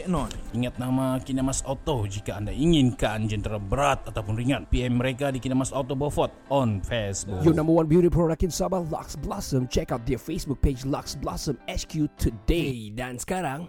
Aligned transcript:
Cik 0.00 0.08
Non. 0.08 0.32
Ingat 0.56 0.80
nama 0.80 1.20
Kinamas 1.20 1.60
Auto 1.68 2.08
jika 2.08 2.40
anda 2.40 2.48
inginkan 2.48 3.28
jentera 3.28 3.60
berat 3.60 4.00
ataupun 4.08 4.32
ringan. 4.32 4.64
PM 4.72 4.96
mereka 4.96 5.28
di 5.28 5.36
Kinamas 5.36 5.76
Auto 5.76 5.92
Beaufort 5.92 6.32
on 6.48 6.80
Facebook. 6.80 7.44
Your 7.44 7.52
number 7.52 7.76
one 7.76 7.84
beauty 7.84 8.08
product 8.08 8.40
in 8.40 8.48
Sabah, 8.48 8.80
Lux 8.88 9.12
Blossom. 9.20 9.68
Check 9.68 9.92
out 9.92 10.08
their 10.08 10.16
Facebook 10.16 10.64
page, 10.64 10.88
Lux 10.88 11.20
Blossom 11.20 11.60
HQ 11.68 12.16
today. 12.16 12.88
Dan 12.96 13.20
sekarang, 13.20 13.68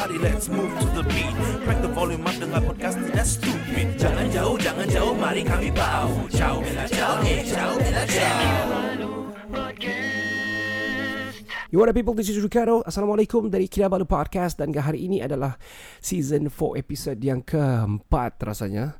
let's 0.09 0.49
move 0.49 0.73
to 0.79 0.87
the 0.97 1.03
beat. 1.03 1.35
Crack 1.61 1.81
the 1.85 1.91
volume 1.93 2.25
up 2.25 2.33
dengar 2.41 2.61
podcast 2.65 2.97
tidak 2.97 3.27
stupid. 3.27 3.87
Jangan 4.01 4.25
jauh, 4.33 4.57
jangan 4.57 4.87
jauh, 4.89 5.13
mari 5.13 5.45
kami 5.45 5.69
bau 5.69 6.09
Ciao, 6.33 6.57
bella 6.57 6.89
ciao, 6.89 7.21
eh, 7.21 7.45
ciao, 7.45 7.77
bella 7.77 8.03
ciao 8.09 8.41
You 11.71 11.79
what 11.79 11.87
up 11.87 11.95
people, 11.95 12.11
this 12.11 12.27
is 12.27 12.35
Ricardo. 12.43 12.83
Assalamualaikum 12.83 13.47
dari 13.47 13.63
Kinabalu 13.63 14.03
Podcast 14.03 14.59
dan 14.59 14.75
hari 14.75 15.07
ini 15.07 15.23
adalah 15.23 15.55
season 16.03 16.51
4 16.51 16.83
episode 16.83 17.15
yang 17.23 17.39
keempat 17.39 18.43
rasanya. 18.43 18.99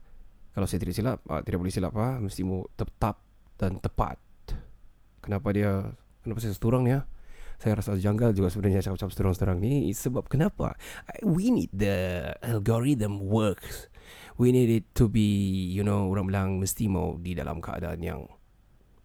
Kalau 0.56 0.64
saya 0.64 0.80
tidak 0.80 0.96
silap, 0.96 1.20
uh, 1.28 1.44
tidak 1.44 1.60
boleh 1.60 1.74
silap 1.76 1.92
ah, 2.00 2.16
mesti 2.24 2.48
mau 2.48 2.64
tetap 2.80 3.20
dan 3.60 3.76
tepat. 3.84 4.16
Kenapa 5.20 5.52
dia, 5.52 5.84
kenapa 6.24 6.40
saya 6.40 6.56
seturang 6.56 6.88
ya? 6.88 7.04
Saya 7.62 7.78
rasa 7.78 7.94
janggal 7.94 8.34
juga 8.34 8.50
sebenarnya 8.50 8.82
cakap-cakap 8.82 9.14
seturang-seturang 9.14 9.62
ni 9.62 9.94
sebab 9.94 10.26
kenapa? 10.26 10.74
We 11.22 11.54
need 11.54 11.70
the 11.70 12.34
algorithm 12.42 13.22
works. 13.22 13.86
We 14.42 14.50
need 14.50 14.74
it 14.74 14.90
to 14.98 15.06
be, 15.06 15.30
you 15.70 15.86
know, 15.86 16.10
orang 16.10 16.26
bilang 16.26 16.50
mesti 16.58 16.90
mau 16.90 17.22
di 17.22 17.38
dalam 17.38 17.62
keadaan 17.62 18.02
yang 18.02 18.26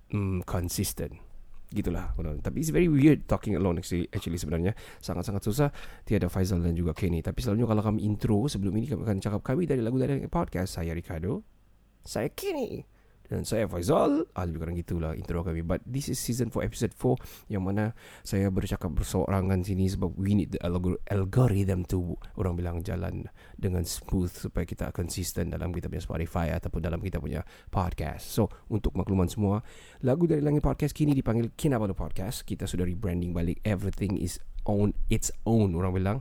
mm, 0.09 0.49
consistent. 0.49 1.21
Gitulah 1.69 2.17
tapi 2.41 2.65
it's 2.65 2.73
very 2.73 2.89
weird 2.89 3.29
talking 3.29 3.61
alone 3.61 3.77
actually, 3.77 4.09
actually 4.09 4.41
sebenarnya. 4.41 4.73
Sangat-sangat 5.05 5.45
susah. 5.45 5.69
Tiada 6.09 6.33
Faizal 6.33 6.65
dan 6.65 6.73
juga 6.73 6.97
Kenny. 6.97 7.21
Tapi 7.21 7.45
selalunya 7.45 7.69
kalau 7.69 7.85
kami 7.85 8.09
intro 8.09 8.49
sebelum 8.49 8.73
ini 8.81 8.89
kami 8.89 9.05
akan 9.05 9.21
cakap 9.21 9.45
kami 9.45 9.69
dari 9.69 9.85
lagu 9.85 10.01
dari 10.01 10.25
podcast. 10.33 10.81
Saya 10.81 10.97
Ricardo. 10.97 11.45
Saya 12.09 12.33
Kenny 12.33 12.96
dan 13.31 13.47
saya 13.47 13.67
Faizal 13.71 14.27
ah, 14.35 14.45
lebih 14.47 14.67
kurang 14.67 14.77
gitulah 14.79 15.13
intro 15.15 15.43
kami 15.43 15.63
but 15.63 15.83
this 15.87 16.11
is 16.11 16.19
season 16.19 16.51
4 16.51 16.67
episode 16.67 16.93
4 16.95 17.53
yang 17.53 17.63
mana 17.63 17.93
saya 18.23 18.51
bercakap 18.51 18.91
bersorangan 18.95 19.63
sini 19.63 19.91
sebab 19.91 20.15
we 20.19 20.35
need 20.35 20.55
the 20.55 20.61
algor- 20.63 21.01
algorithm 21.11 21.87
to 21.87 22.17
orang 22.39 22.55
bilang 22.57 22.77
jalan 22.83 23.27
dengan 23.59 23.83
smooth 23.83 24.31
supaya 24.31 24.65
kita 24.65 24.91
konsisten 24.91 25.51
dalam 25.51 25.71
kita 25.71 25.91
punya 25.91 26.03
Spotify 26.03 26.55
ataupun 26.55 26.81
dalam 26.83 26.99
kita 27.03 27.23
punya 27.23 27.43
podcast 27.71 28.27
so 28.27 28.49
untuk 28.71 28.95
makluman 28.97 29.27
semua 29.27 29.63
Lagu 30.05 30.29
dari 30.29 30.45
Langit 30.45 30.61
Podcast 30.63 30.93
kini 30.93 31.17
dipanggil 31.17 31.51
Kinabalu 31.57 31.97
Podcast. 31.97 32.45
Kita 32.45 32.69
sudah 32.69 32.85
rebranding 32.85 33.33
balik. 33.33 33.65
Everything 33.65 34.21
is 34.21 34.39
on 34.69 34.93
its 35.09 35.33
own 35.49 35.73
orang 35.73 35.93
bilang. 35.97 36.19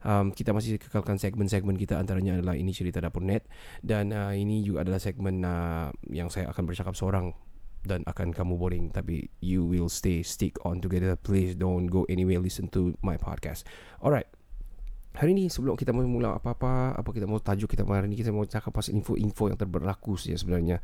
Um, 0.00 0.32
kita 0.32 0.56
masih 0.56 0.80
kekalkan 0.80 1.20
segmen-segmen 1.20 1.76
kita 1.76 2.00
antaranya 2.00 2.40
adalah 2.40 2.56
ini 2.56 2.72
cerita 2.72 2.98
dapur 2.98 3.20
net. 3.20 3.44
Dan 3.84 4.16
uh, 4.16 4.32
ini 4.32 4.64
juga 4.64 4.88
adalah 4.88 5.00
segmen 5.00 5.44
uh, 5.44 5.92
yang 6.08 6.32
saya 6.32 6.48
akan 6.50 6.64
bercakap 6.64 6.96
seorang 6.96 7.36
dan 7.84 8.04
akan 8.08 8.32
kamu 8.32 8.56
boring. 8.56 8.84
Tapi 8.92 9.28
you 9.44 9.64
will 9.64 9.92
stay 9.92 10.24
stick 10.24 10.56
on 10.64 10.80
together. 10.80 11.14
Please 11.20 11.52
don't 11.52 11.88
go 11.88 12.08
anywhere. 12.08 12.40
Listen 12.40 12.72
to 12.72 12.96
my 13.04 13.20
podcast. 13.20 13.68
Alright 14.00 14.39
Hari 15.10 15.34
ni 15.34 15.50
sebelum 15.50 15.74
kita 15.74 15.90
mau 15.90 16.06
mula 16.06 16.38
apa-apa 16.38 16.94
Apa 16.94 17.10
kita 17.10 17.26
mau 17.26 17.42
tajuk 17.42 17.74
kita 17.74 17.82
hari 17.82 18.06
ni 18.06 18.14
Kita 18.14 18.30
mau 18.30 18.46
cakap 18.46 18.70
pasal 18.70 18.94
info-info 18.94 19.50
yang 19.50 19.58
terberlaku 19.58 20.14
saja 20.14 20.38
sebenarnya 20.38 20.78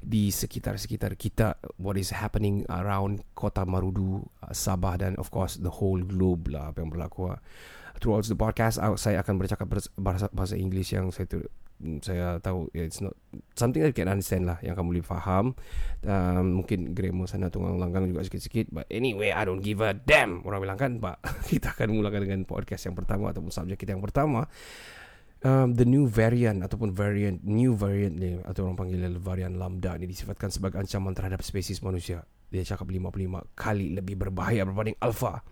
Di 0.00 0.32
sekitar-sekitar 0.32 1.12
kita 1.20 1.60
What 1.76 2.00
is 2.00 2.16
happening 2.16 2.64
around 2.72 3.20
kota 3.36 3.68
Marudu 3.68 4.24
uh, 4.40 4.52
Sabah 4.56 4.96
dan 4.96 5.12
of 5.20 5.28
course 5.28 5.60
the 5.60 5.68
whole 5.68 6.00
globe 6.00 6.48
lah 6.48 6.72
Apa 6.72 6.80
yang 6.80 6.88
berlaku 6.88 7.36
uh. 7.36 7.40
Throughout 8.00 8.24
the 8.24 8.36
podcast 8.36 8.80
uh, 8.80 8.96
Saya 8.96 9.20
akan 9.20 9.36
bercakap 9.36 9.68
bahasa, 10.00 10.32
bahasa 10.32 10.56
Inggeris 10.56 10.96
yang 10.96 11.12
saya 11.12 11.28
saya 12.00 12.40
tahu 12.40 12.72
yeah, 12.72 12.88
it's 12.88 13.04
not 13.04 13.12
something 13.52 13.84
that 13.84 13.92
you 13.92 13.98
can 13.98 14.08
understand 14.08 14.48
lah 14.48 14.56
yang 14.64 14.72
kamu 14.72 14.96
boleh 14.96 15.04
faham. 15.04 15.52
Um, 16.00 16.64
mungkin 16.64 16.96
grammar 16.96 17.28
sana 17.28 17.52
tunggang 17.52 17.76
langgang 17.76 18.08
juga 18.08 18.24
sikit-sikit 18.24 18.72
but 18.72 18.88
anyway 18.88 19.28
I 19.28 19.44
don't 19.44 19.60
give 19.60 19.84
a 19.84 19.92
damn 19.92 20.40
orang 20.48 20.64
bilang 20.64 20.78
kan. 20.80 20.92
Pak 20.96 21.20
kita 21.52 21.76
akan 21.76 22.00
mulakan 22.00 22.24
dengan 22.24 22.40
podcast 22.48 22.88
yang 22.88 22.96
pertama 22.96 23.30
ataupun 23.30 23.52
subjek 23.52 23.84
kita 23.84 23.92
yang 23.92 24.04
pertama. 24.04 24.48
Um, 25.44 25.76
the 25.76 25.84
new 25.84 26.08
variant 26.08 26.64
ataupun 26.64 26.96
variant 26.96 27.44
new 27.44 27.76
variant 27.76 28.16
ni 28.16 28.40
atau 28.40 28.66
orang 28.66 28.80
panggil 28.80 29.04
varian 29.20 29.60
lambda 29.60 30.00
ni 30.00 30.08
disifatkan 30.08 30.48
sebagai 30.48 30.80
ancaman 30.80 31.12
terhadap 31.12 31.44
spesies 31.44 31.84
manusia. 31.84 32.24
Dia 32.48 32.64
cakap 32.64 32.88
55 32.88 33.52
kali 33.52 33.92
lebih 33.92 34.16
berbahaya 34.16 34.64
berbanding 34.64 34.96
alpha. 35.04 35.44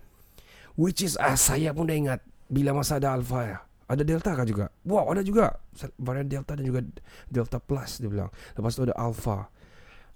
Which 0.74 1.04
is 1.04 1.20
ah, 1.20 1.36
saya 1.36 1.76
pun 1.76 1.84
dah 1.84 1.94
ingat 2.00 2.20
bila 2.48 2.72
masa 2.72 2.96
ada 2.96 3.12
alpha 3.12 3.40
ya 3.44 3.58
ada 3.88 4.02
delta 4.02 4.32
kah 4.32 4.46
juga? 4.46 4.66
Wow 4.88 5.12
ada 5.12 5.22
juga. 5.24 5.60
Varian 6.00 6.28
delta 6.28 6.56
dan 6.56 6.64
juga 6.64 6.80
delta 7.28 7.58
plus 7.60 8.00
dia 8.00 8.08
bilang. 8.08 8.30
Lepas 8.56 8.76
tu 8.76 8.84
ada 8.86 8.96
alpha. 8.96 9.48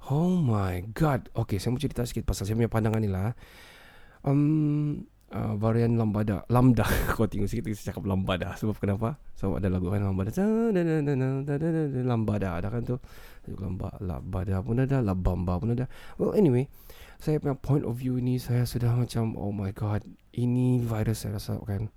Oh 0.08 0.40
my 0.40 0.92
god. 0.96 1.28
Okay 1.34 1.60
saya 1.60 1.74
mau 1.74 1.80
cerita 1.80 2.04
sikit 2.04 2.24
pasal 2.24 2.48
saya 2.48 2.56
punya 2.56 2.70
pandangan 2.70 3.00
ni 3.02 3.10
lah 3.10 3.36
um, 4.24 5.04
uh, 5.32 5.54
varian 5.60 6.00
lambada 6.00 6.48
lambda. 6.48 6.88
Kau 7.14 7.28
tengok 7.28 7.48
sikit 7.50 7.64
saya 7.76 7.92
cakap 7.92 8.08
lambada. 8.08 8.56
Sebab 8.56 8.76
kenapa? 8.80 9.20
Sebab 9.36 9.60
ada 9.60 9.68
lagu 9.68 9.92
kan 9.92 10.00
lambada. 10.00 10.30
Lambada. 12.04 12.48
Ada 12.60 12.68
kan 12.72 12.82
tu? 12.84 12.96
Lamba 13.48 13.96
lambada 14.04 14.60
pun 14.60 14.76
ada 14.80 15.00
labamba 15.00 15.56
pun 15.56 15.72
ada. 15.72 15.88
Well 16.20 16.36
anyway 16.36 16.68
saya 17.18 17.42
punya 17.42 17.58
point 17.58 17.82
of 17.82 17.98
view 17.98 18.22
ni 18.22 18.38
saya 18.38 18.62
sudah 18.62 18.94
macam 18.94 19.34
oh 19.34 19.50
my 19.50 19.74
god 19.74 20.06
ini 20.30 20.78
virus 20.78 21.26
saya 21.26 21.34
rasa 21.34 21.58
kan 21.66 21.90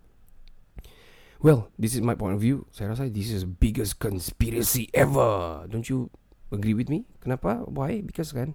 Well, 1.41 1.73
this 1.73 1.97
is 1.97 2.05
my 2.05 2.13
point 2.13 2.37
of 2.37 2.41
view. 2.45 2.69
Saya 2.69 2.93
rasa 2.93 3.09
this 3.09 3.33
is 3.33 3.49
biggest 3.49 3.97
conspiracy 3.97 4.93
ever. 4.93 5.65
Don't 5.65 5.89
you 5.89 6.13
agree 6.53 6.77
with 6.77 6.85
me? 6.85 7.09
Kenapa? 7.17 7.65
Why? 7.65 8.05
Because 8.05 8.29
kan, 8.29 8.53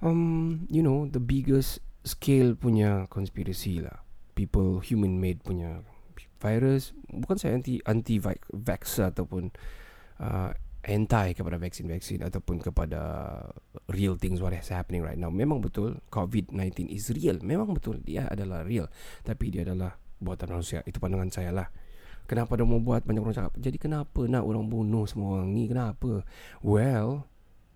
um, 0.00 0.64
you 0.72 0.80
know, 0.80 1.04
the 1.12 1.20
biggest 1.20 1.84
scale 2.08 2.56
punya 2.56 3.04
conspiracy 3.12 3.84
lah. 3.84 4.00
People 4.32 4.80
human 4.80 5.20
made 5.20 5.44
punya 5.44 5.84
virus. 6.40 6.96
Bukan 7.12 7.36
saya 7.36 7.52
anti 7.52 7.84
anti 7.84 8.16
vax 8.48 8.96
ataupun 8.96 9.52
uh, 10.24 10.56
anti 10.80 11.36
kepada 11.36 11.60
vaksin-vaksin 11.60 12.24
ataupun 12.24 12.64
kepada 12.64 13.00
real 13.92 14.16
things 14.16 14.40
what 14.40 14.56
is 14.56 14.72
happening 14.72 15.04
right 15.04 15.20
now. 15.20 15.28
Memang 15.28 15.60
betul 15.60 16.00
COVID-19 16.08 16.88
is 16.88 17.12
real. 17.12 17.36
Memang 17.44 17.76
betul 17.76 18.00
dia 18.00 18.24
adalah 18.24 18.64
real. 18.64 18.88
Tapi 19.20 19.52
dia 19.52 19.68
adalah 19.68 20.00
buatan 20.16 20.56
manusia. 20.56 20.80
Itu 20.88 20.96
pandangan 20.96 21.28
saya 21.28 21.52
lah. 21.52 21.68
Kenapa 22.30 22.54
dia 22.54 22.62
mau 22.62 22.78
buat? 22.78 23.02
Banyak 23.02 23.26
orang 23.26 23.34
cakap 23.34 23.58
Jadi 23.58 23.74
kenapa 23.74 24.22
nak 24.30 24.46
orang 24.46 24.70
bunuh 24.70 25.02
semua 25.10 25.42
orang 25.42 25.50
ni? 25.50 25.66
Kenapa? 25.66 26.22
Well 26.62 27.26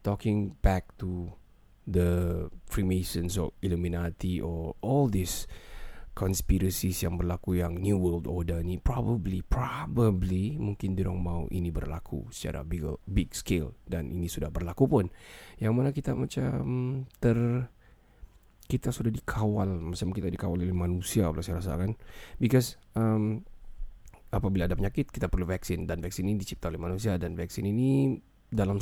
Talking 0.07 0.55
back 0.63 0.95
to 1.03 1.35
The 1.91 2.47
Freemasons 2.71 3.35
or 3.35 3.51
Illuminati 3.59 4.39
Or 4.39 4.79
all 4.79 5.11
these 5.11 5.51
Conspiracies 6.15 7.03
yang 7.03 7.19
berlaku 7.19 7.59
Yang 7.59 7.83
New 7.83 7.99
World 7.99 8.31
Order 8.31 8.63
ni 8.63 8.79
Probably 8.79 9.43
Probably 9.43 10.55
Mungkin 10.55 10.95
dia 10.95 11.11
orang 11.11 11.19
mau 11.19 11.43
ini 11.51 11.75
berlaku 11.75 12.31
Secara 12.31 12.63
big, 12.63 12.87
big 13.11 13.35
scale 13.35 13.75
Dan 13.83 14.15
ini 14.15 14.31
sudah 14.31 14.55
berlaku 14.55 14.87
pun. 14.87 15.11
Yang 15.59 15.73
mana 15.75 15.91
kita 15.91 16.15
macam 16.15 16.63
Ter 17.19 17.67
kita 18.65 18.89
sudah 18.89 19.13
dikawal 19.13 19.69
macam 19.69 20.09
kita 20.17 20.33
dikawal 20.33 20.57
oleh 20.57 20.73
manusia 20.73 21.29
pula 21.29 21.45
saya 21.45 21.61
rasa 21.61 21.77
kan. 21.77 21.93
Because 22.41 22.81
um, 22.97 23.45
apabila 24.37 24.67
ada 24.67 24.77
penyakit 24.77 25.11
kita 25.11 25.31
perlu 25.31 25.47
vaksin. 25.47 25.87
Dan 25.87 26.03
vaksin 26.03 26.27
ini 26.27 26.43
dicipta 26.43 26.69
oleh 26.69 26.81
manusia. 26.81 27.15
Dan 27.17 27.39
vaksin 27.39 27.65
ini 27.71 28.19
dalam 28.55 28.79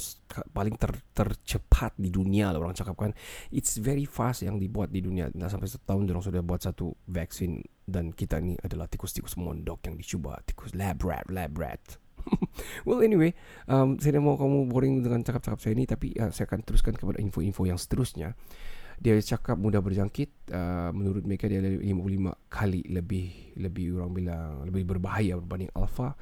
paling 0.52 0.76
ter, 0.76 0.93
tercepat 1.16 1.96
di 1.96 2.12
dunia 2.12 2.52
lah 2.52 2.60
orang 2.60 2.76
cakap 2.76 2.93
kan 2.93 3.12
it's 3.49 3.81
very 3.81 4.04
fast 4.04 4.44
yang 4.44 4.60
dibuat 4.60 4.93
di 4.93 5.00
dunia. 5.00 5.32
Nah, 5.32 5.49
sampai 5.49 5.70
setahun 5.70 6.04
orang 6.08 6.25
sudah 6.25 6.43
buat 6.44 6.60
satu 6.60 6.93
vaksin. 7.08 7.60
Dan 7.82 8.14
kita 8.14 8.38
ni 8.38 8.54
adalah 8.62 8.87
tikus-tikus 8.87 9.34
mondok 9.37 9.90
yang 9.90 9.96
dicuba. 9.99 10.38
Tikus 10.44 10.72
lab 10.76 11.02
rat 11.02 11.26
lab 11.28 11.52
rat. 11.56 11.82
Well 12.87 13.02
anyway 13.02 13.34
um, 13.66 13.99
saya 13.99 14.20
dah 14.20 14.22
mau 14.22 14.38
kamu 14.38 14.70
boring 14.70 15.02
dengan 15.02 15.26
cakap-cakap 15.26 15.58
saya 15.58 15.75
ni. 15.75 15.84
Tapi 15.88 16.14
uh, 16.20 16.31
saya 16.31 16.46
akan 16.46 16.60
teruskan 16.62 16.94
kepada 16.94 17.19
info-info 17.19 17.66
yang 17.66 17.81
seterusnya 17.81 18.38
dia 19.00 19.16
cakap 19.22 19.56
mudah 19.56 19.80
berjangkit 19.80 20.52
uh, 20.52 20.90
menurut 20.92 21.24
mereka 21.24 21.48
dia 21.48 21.62
ada 21.62 21.70
55 21.70 22.52
kali 22.52 22.82
lebih 22.90 23.56
lebih 23.60 24.00
orang 24.00 24.12
bilang 24.12 24.50
lebih 24.66 24.84
berbahaya 24.84 25.38
berbanding 25.38 25.72
alpha. 25.72 26.18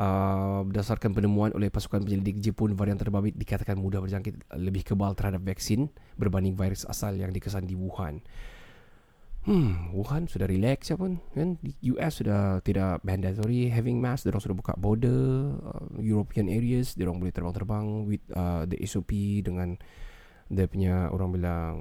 Uh, 0.00 0.64
berdasarkan 0.64 1.12
penemuan 1.12 1.52
oleh 1.52 1.68
pasukan 1.68 2.00
penyelidik 2.00 2.40
Jepun 2.40 2.72
varian 2.72 2.96
terbabit 2.96 3.36
dikatakan 3.36 3.76
mudah 3.76 4.00
berjangkit 4.00 4.56
lebih 4.56 4.82
kebal 4.86 5.12
terhadap 5.12 5.44
vaksin 5.44 5.92
berbanding 6.16 6.56
virus 6.56 6.88
asal 6.88 7.12
yang 7.12 7.28
dikesan 7.30 7.68
di 7.68 7.76
Wuhan. 7.76 8.24
Hmm, 9.40 9.88
Wuhan 9.96 10.28
sudah 10.28 10.44
relax 10.44 10.92
ya 10.92 11.00
pun 11.00 11.16
kan? 11.32 11.56
Di 11.64 11.72
US 11.96 12.20
sudah 12.20 12.60
tidak 12.60 13.00
mandatory 13.00 13.72
having 13.72 13.96
mask, 13.96 14.28
dia 14.28 14.36
sudah 14.36 14.52
buka 14.52 14.76
border 14.76 15.56
uh, 15.64 15.88
European 15.96 16.52
areas, 16.52 16.92
dia 16.92 17.08
boleh 17.08 17.32
terbang-terbang 17.32 18.04
with 18.04 18.20
uh, 18.36 18.68
the 18.68 18.76
SOP 18.84 19.16
dengan 19.40 19.80
dia 20.50 20.66
punya 20.66 21.08
orang 21.14 21.30
bilang 21.30 21.74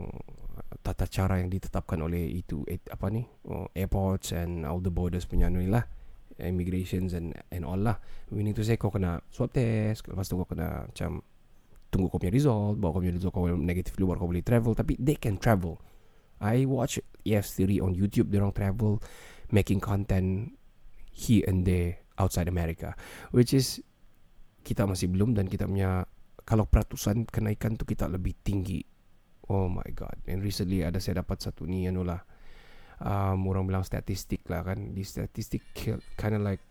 tata 0.86 1.10
cara 1.10 1.42
yang 1.42 1.50
ditetapkan 1.50 1.98
oleh 2.06 2.30
itu 2.30 2.62
eh, 2.70 2.78
apa 2.94 3.10
ni 3.10 3.26
oh, 3.50 3.66
airports 3.74 4.32
and 4.32 4.64
all 4.64 4.78
the 4.78 4.94
borders 4.94 5.26
punya 5.26 5.50
ni 5.50 5.66
lah 5.66 5.84
immigrations 6.40 7.12
and 7.12 7.36
and 7.52 7.68
all 7.68 7.76
lah. 7.76 8.00
Meaning 8.32 8.56
to 8.56 8.64
say 8.64 8.80
kau 8.80 8.88
kena 8.88 9.20
swab 9.28 9.52
test 9.52 10.08
lepas 10.08 10.26
tu 10.26 10.40
kau 10.40 10.48
kena 10.48 10.88
macam 10.88 11.20
tunggu 11.92 12.08
kau 12.08 12.22
punya 12.22 12.32
result 12.32 12.80
bawa 12.80 12.96
kau 12.96 13.02
punya 13.04 13.16
result 13.16 13.34
kau 13.36 13.50
negatif 13.50 14.00
dulu 14.00 14.16
baru 14.16 14.20
kau 14.24 14.30
boleh 14.32 14.46
travel. 14.46 14.72
Tapi 14.74 14.96
they 14.98 15.20
can 15.20 15.36
travel. 15.36 15.78
I 16.40 16.64
watch 16.64 17.04
EF 17.28 17.46
theory 17.52 17.84
on 17.84 17.92
YouTube 17.92 18.32
dia 18.32 18.40
orang 18.40 18.56
travel 18.56 19.04
making 19.52 19.84
content 19.84 20.56
here 21.12 21.44
and 21.44 21.68
there 21.68 22.00
outside 22.16 22.48
America 22.48 22.96
which 23.36 23.52
is 23.52 23.84
kita 24.64 24.88
masih 24.88 25.12
belum 25.12 25.36
dan 25.36 25.52
kita 25.52 25.68
punya 25.68 26.08
kalau 26.50 26.66
peratusan 26.66 27.30
kenaikan 27.30 27.78
tu 27.78 27.86
kita 27.86 28.10
lebih 28.10 28.34
tinggi. 28.42 28.82
Oh 29.54 29.70
my 29.70 29.86
god. 29.94 30.18
And 30.26 30.42
recently 30.42 30.82
ada 30.82 30.98
saya 30.98 31.22
dapat 31.22 31.46
satu 31.46 31.70
ni 31.70 31.86
anu 31.86 32.02
lah 32.02 32.26
um, 33.06 33.46
orang 33.46 33.70
bilang 33.70 33.86
statistik 33.86 34.50
lah 34.50 34.66
kan. 34.66 34.98
Di 34.98 35.06
statistik 35.06 35.62
kind 36.18 36.34
of 36.34 36.42
like 36.42 36.66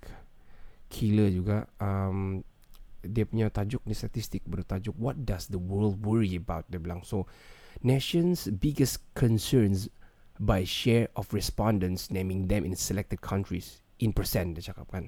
killer 0.90 1.30
juga. 1.30 1.70
Um, 1.78 2.42
dia 3.06 3.22
punya 3.22 3.46
tajuk 3.54 3.86
ni 3.86 3.94
statistik 3.94 4.42
bertajuk 4.50 4.98
what 4.98 5.14
does 5.22 5.46
the 5.46 5.62
world 5.62 6.02
worry 6.02 6.34
about? 6.34 6.66
Dia 6.66 6.82
bilang 6.82 7.06
so 7.06 7.30
nations 7.78 8.50
biggest 8.50 8.98
concerns 9.14 9.86
by 10.42 10.66
share 10.66 11.06
of 11.14 11.30
respondents 11.30 12.10
naming 12.10 12.50
them 12.50 12.66
in 12.66 12.74
selected 12.74 13.22
countries 13.22 13.86
in 14.02 14.10
percent 14.10 14.58
dia 14.58 14.74
cakap 14.74 14.90
kan. 14.90 15.06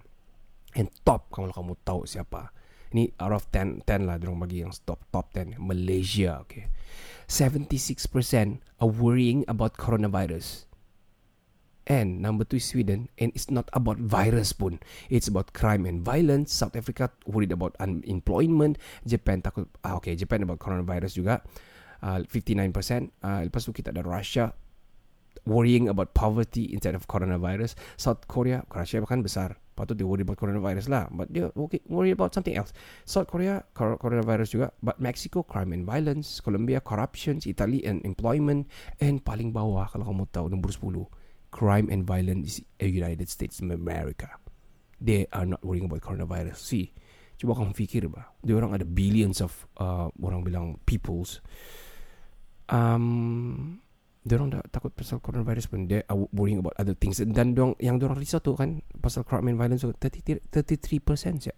And 0.78 0.86
top 1.02 1.34
kalau 1.34 1.50
kamu 1.50 1.74
tahu 1.82 2.06
siapa 2.06 2.54
ni 2.90 3.14
out 3.22 3.34
of 3.34 3.46
10 3.54 3.86
10 3.86 4.08
lah 4.08 4.18
dorong 4.18 4.42
bagi 4.42 4.62
yang 4.62 4.74
top 4.82 5.02
top 5.14 5.30
10 5.34 5.58
Malaysia 5.62 6.42
okay. 6.42 6.70
76% 7.30 8.58
are 8.82 8.90
worrying 8.90 9.46
about 9.46 9.78
coronavirus. 9.78 10.66
And 11.86 12.18
number 12.22 12.42
two 12.42 12.58
is 12.58 12.66
Sweden 12.66 13.10
And 13.18 13.30
it's 13.34 13.50
not 13.50 13.70
about 13.70 14.02
virus 14.02 14.50
pun. 14.50 14.82
It's 15.06 15.30
about 15.30 15.54
crime 15.54 15.86
and 15.86 16.02
violence. 16.02 16.50
South 16.50 16.74
Africa 16.74 17.14
worried 17.26 17.54
about 17.54 17.78
unemployment. 17.78 18.82
Japan 19.06 19.46
takut 19.46 19.70
ah, 19.86 19.98
Okay 20.02 20.18
Japan 20.18 20.42
about 20.42 20.58
coronavirus 20.58 21.14
juga. 21.14 21.46
Uh, 22.02 22.24
59% 22.26 22.72
uh, 23.22 23.44
Lepas 23.44 23.62
tu 23.62 23.76
kita 23.76 23.94
ada 23.94 24.02
Russia 24.02 24.50
Worrying 25.48 25.88
about 25.88 26.12
poverty 26.12 26.68
Instead 26.70 26.94
of 26.94 27.08
coronavirus. 27.08 27.74
South 27.96 28.24
Korea 28.28 28.62
Russia 28.70 29.00
bahkan 29.00 29.24
besar 29.24 29.56
Patut 29.80 29.96
dia 29.96 30.04
worry 30.04 30.20
about 30.20 30.36
coronavirus 30.36 30.92
lah. 30.92 31.08
But 31.08 31.32
dia 31.32 31.48
okay, 31.56 31.80
worry 31.88 32.12
about 32.12 32.36
something 32.36 32.52
else. 32.52 32.76
South 33.08 33.24
Korea 33.32 33.64
cor- 33.72 33.96
Coronavirus 33.96 34.52
juga 34.52 34.66
But 34.84 35.00
Mexico 35.00 35.40
Crime 35.40 35.72
and 35.72 35.88
violence. 35.88 36.44
Colombia 36.44 36.84
Corruptions. 36.84 37.48
Italy 37.48 37.80
and 37.88 38.04
employment. 38.04 38.68
And 39.00 39.24
paling 39.24 39.56
bawah 39.56 39.88
Kalau 39.88 40.04
kamu 40.04 40.28
tahu 40.28 40.52
Nombor 40.52 40.76
10 40.76 41.08
crime 41.50 41.90
and 41.90 42.06
violence 42.06 42.62
the 42.78 42.88
United 42.88 43.28
States 43.28 43.58
of 43.58 43.70
America. 43.70 44.38
They 45.00 45.26
are 45.32 45.46
not 45.46 45.64
worrying 45.64 45.84
about 45.84 46.00
coronavirus. 46.00 46.62
See, 46.62 46.94
cuba 47.36 47.58
kamu 47.58 47.74
fikir 47.74 48.06
bah, 48.06 48.30
dia 48.44 48.54
orang 48.54 48.76
ada 48.76 48.86
billions 48.86 49.42
of 49.42 49.66
uh, 49.80 50.08
orang 50.22 50.46
bilang 50.46 50.66
peoples. 50.86 51.42
Um, 52.70 53.82
dia 54.20 54.36
orang 54.36 54.52
dah 54.52 54.62
takut 54.68 54.92
pasal 54.92 55.16
coronavirus 55.24 55.72
pun 55.72 55.88
they 55.88 56.04
are 56.04 56.28
worrying 56.36 56.60
about 56.60 56.76
other 56.76 56.92
things 56.92 57.16
dan 57.24 57.56
dong 57.56 57.72
yang 57.80 57.96
dia 57.96 58.04
orang 58.04 58.20
risau 58.20 58.36
tu 58.36 58.52
kan 58.52 58.84
pasal 59.00 59.24
crime 59.24 59.48
and 59.48 59.56
violence 59.56 59.80
tu 59.80 59.92
33 59.96 60.44
33% 60.52 61.48
ya. 61.48 61.56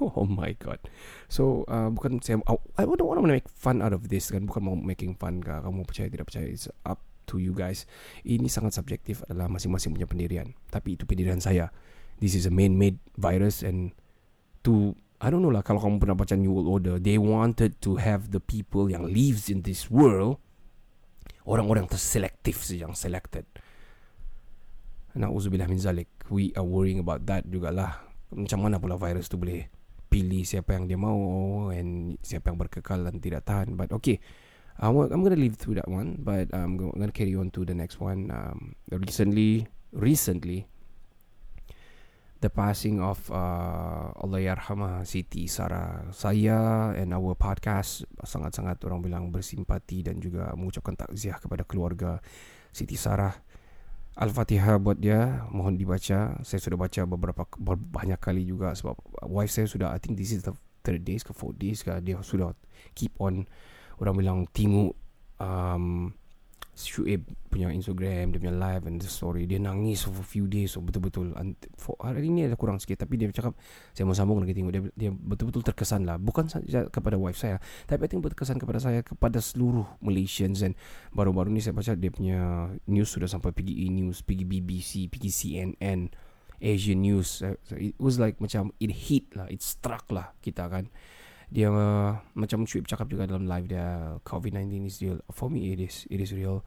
oh 0.00 0.28
my 0.28 0.52
god. 0.56 0.80
So 1.28 1.64
uh, 1.68 1.92
bukan 1.92 2.20
saya 2.20 2.40
I 2.76 2.84
don't 2.84 3.04
want 3.04 3.20
to 3.20 3.24
make 3.24 3.48
fun 3.48 3.80
out 3.80 3.96
of 3.96 4.08
this 4.08 4.32
kan 4.32 4.48
bukan 4.48 4.60
mau 4.64 4.76
making 4.76 5.16
fun 5.16 5.40
kah 5.44 5.64
kamu 5.64 5.84
percaya 5.84 6.08
tidak 6.08 6.28
percaya 6.28 6.46
it's 6.48 6.68
up 6.84 7.00
to 7.28 7.40
you 7.40 7.56
guys. 7.56 7.88
Ini 8.24 8.48
sangat 8.48 8.76
subjektif 8.76 9.24
adalah 9.28 9.48
masing-masing 9.48 9.96
punya 9.96 10.08
pendirian. 10.08 10.52
Tapi 10.68 11.00
itu 11.00 11.04
pendirian 11.08 11.40
saya. 11.40 11.72
This 12.20 12.36
is 12.36 12.44
a 12.44 12.52
man-made 12.52 13.00
virus 13.16 13.64
and 13.64 13.96
to 14.64 14.96
I 15.22 15.30
don't 15.30 15.40
know 15.40 15.54
lah 15.54 15.62
kalau 15.62 15.78
kamu 15.78 16.02
pernah 16.02 16.18
baca 16.18 16.34
New 16.34 16.50
World 16.50 16.68
Order, 16.82 16.94
they 16.98 17.14
wanted 17.14 17.78
to 17.86 17.96
have 18.02 18.34
the 18.34 18.42
people 18.42 18.90
yang 18.90 19.06
lives 19.06 19.46
in 19.46 19.62
this 19.62 19.86
world 19.86 20.42
orang-orang 21.46 21.86
terselektif 21.90 22.62
saja 22.62 22.86
yang 22.88 22.94
selected. 22.94 23.46
Nauzubillah 25.12 25.68
min 25.68 25.80
zalik. 25.80 26.08
We 26.32 26.56
are 26.56 26.64
worrying 26.64 27.02
about 27.02 27.28
that 27.28 27.44
jugalah. 27.44 28.00
Macam 28.32 28.64
mana 28.64 28.80
pula 28.80 28.96
virus 28.96 29.28
tu 29.28 29.36
boleh 29.36 29.68
pilih 30.08 30.44
siapa 30.44 30.76
yang 30.76 30.88
dia 30.88 30.96
mau 31.00 31.68
and 31.72 32.20
siapa 32.20 32.52
yang 32.52 32.60
berkekal 32.60 33.04
dan 33.04 33.20
tidak 33.20 33.44
tahan. 33.44 33.76
But 33.76 33.92
okay, 33.92 34.20
I'm, 34.80 34.96
I'm 34.96 35.20
going 35.20 35.36
to 35.36 35.40
leave 35.40 35.60
through 35.60 35.76
that 35.80 35.88
one, 35.88 36.20
but 36.20 36.48
I'm 36.56 36.80
going 36.80 36.96
to 36.96 37.12
carry 37.12 37.36
on 37.36 37.52
to 37.52 37.64
the 37.68 37.76
next 37.76 38.00
one. 38.00 38.32
Um, 38.32 38.76
recently, 38.88 39.68
recently, 39.92 40.68
the 42.42 42.50
passing 42.50 42.98
of 42.98 43.22
uh, 43.30 44.10
Allah 44.18 44.42
Yarhamah 44.42 45.06
Siti 45.06 45.46
Sarah. 45.46 46.10
Saya 46.10 46.90
and 46.98 47.14
our 47.14 47.38
podcast 47.38 48.02
sangat-sangat 48.18 48.82
orang 48.82 49.00
bilang 49.00 49.24
bersimpati 49.30 50.02
dan 50.02 50.18
juga 50.18 50.50
mengucapkan 50.58 50.98
takziah 50.98 51.38
kepada 51.38 51.62
keluarga 51.62 52.18
Siti 52.74 52.98
Sarah. 52.98 53.32
Al-Fatihah 54.18 54.76
buat 54.82 54.98
dia 54.98 55.46
mohon 55.54 55.78
dibaca. 55.78 56.36
Saya 56.42 56.60
sudah 56.60 56.76
baca 56.76 57.00
beberapa 57.06 57.46
banyak 57.62 58.18
kali 58.18 58.42
juga 58.44 58.74
sebab 58.74 58.98
wife 59.30 59.54
saya 59.54 59.70
sudah 59.70 59.88
I 59.94 60.02
think 60.02 60.18
this 60.18 60.34
is 60.34 60.42
the 60.42 60.52
third 60.82 61.06
days 61.06 61.22
ke 61.22 61.30
fourth 61.30 61.56
days 61.56 61.86
ke 61.86 61.94
dia 62.02 62.18
sudah 62.26 62.58
keep 62.98 63.14
on 63.22 63.46
orang 64.02 64.18
bilang 64.18 64.38
tengok 64.50 64.98
um, 65.38 66.10
Shuib 66.72 67.28
punya 67.52 67.68
Instagram 67.68 68.32
dia 68.32 68.40
punya 68.40 68.56
live 68.56 68.88
and 68.88 68.96
the 68.96 69.04
story. 69.04 69.44
Dia 69.44 69.60
nangis 69.60 70.08
for 70.08 70.16
a 70.16 70.24
few 70.24 70.48
days 70.48 70.72
so 70.72 70.80
betul-betul 70.80 71.36
for, 71.76 72.00
hari 72.00 72.32
ni 72.32 72.48
ada 72.48 72.56
kurang 72.56 72.80
sikit. 72.80 73.04
Tapi 73.04 73.20
dia 73.20 73.28
cakap 73.28 73.52
saya 73.92 74.08
mau 74.08 74.16
sambung 74.16 74.40
lagi 74.40 74.56
tengok. 74.56 74.72
Dia, 74.72 74.82
dia 74.96 75.10
betul-betul 75.12 75.60
terkesan 75.60 76.08
lah. 76.08 76.16
Bukan 76.16 76.48
saja 76.48 76.88
kepada 76.88 77.20
wife 77.20 77.36
saya 77.36 77.60
tapi 77.84 78.08
I 78.08 78.08
think 78.08 78.24
berkesan 78.24 78.56
kepada 78.56 78.80
saya 78.80 79.04
kepada 79.04 79.36
seluruh 79.44 79.84
Malaysians. 80.00 80.64
And 80.64 80.72
baru-baru 81.12 81.52
ni 81.52 81.60
saya 81.60 81.76
baca 81.76 81.92
dia 81.92 82.08
punya 82.08 82.72
news 82.88 83.12
sudah 83.12 83.28
sampai 83.28 83.52
PGE 83.52 83.92
News 83.92 84.24
pergi 84.24 84.48
BBC 84.48 85.12
pergi 85.12 85.28
CNN 85.28 86.08
Asian 86.56 87.04
News. 87.04 87.44
So 87.68 87.76
it 87.76 88.00
was 88.00 88.16
like 88.16 88.40
macam 88.40 88.72
it 88.80 89.12
hit 89.12 89.28
lah 89.36 89.44
it 89.52 89.60
struck 89.60 90.08
lah 90.08 90.32
kita 90.40 90.72
kan 90.72 90.88
dia 91.52 91.68
uh, 91.68 92.16
macam 92.32 92.64
Shuib 92.64 92.88
cakap 92.88 93.12
juga 93.12 93.28
dalam 93.28 93.44
live 93.44 93.68
dia 93.68 94.16
COVID-19 94.24 94.88
is 94.88 94.96
real. 95.04 95.20
For 95.28 95.52
me 95.52 95.76
it 95.76 95.84
is 95.84 96.08
it 96.08 96.16
is 96.16 96.32
real. 96.32 96.64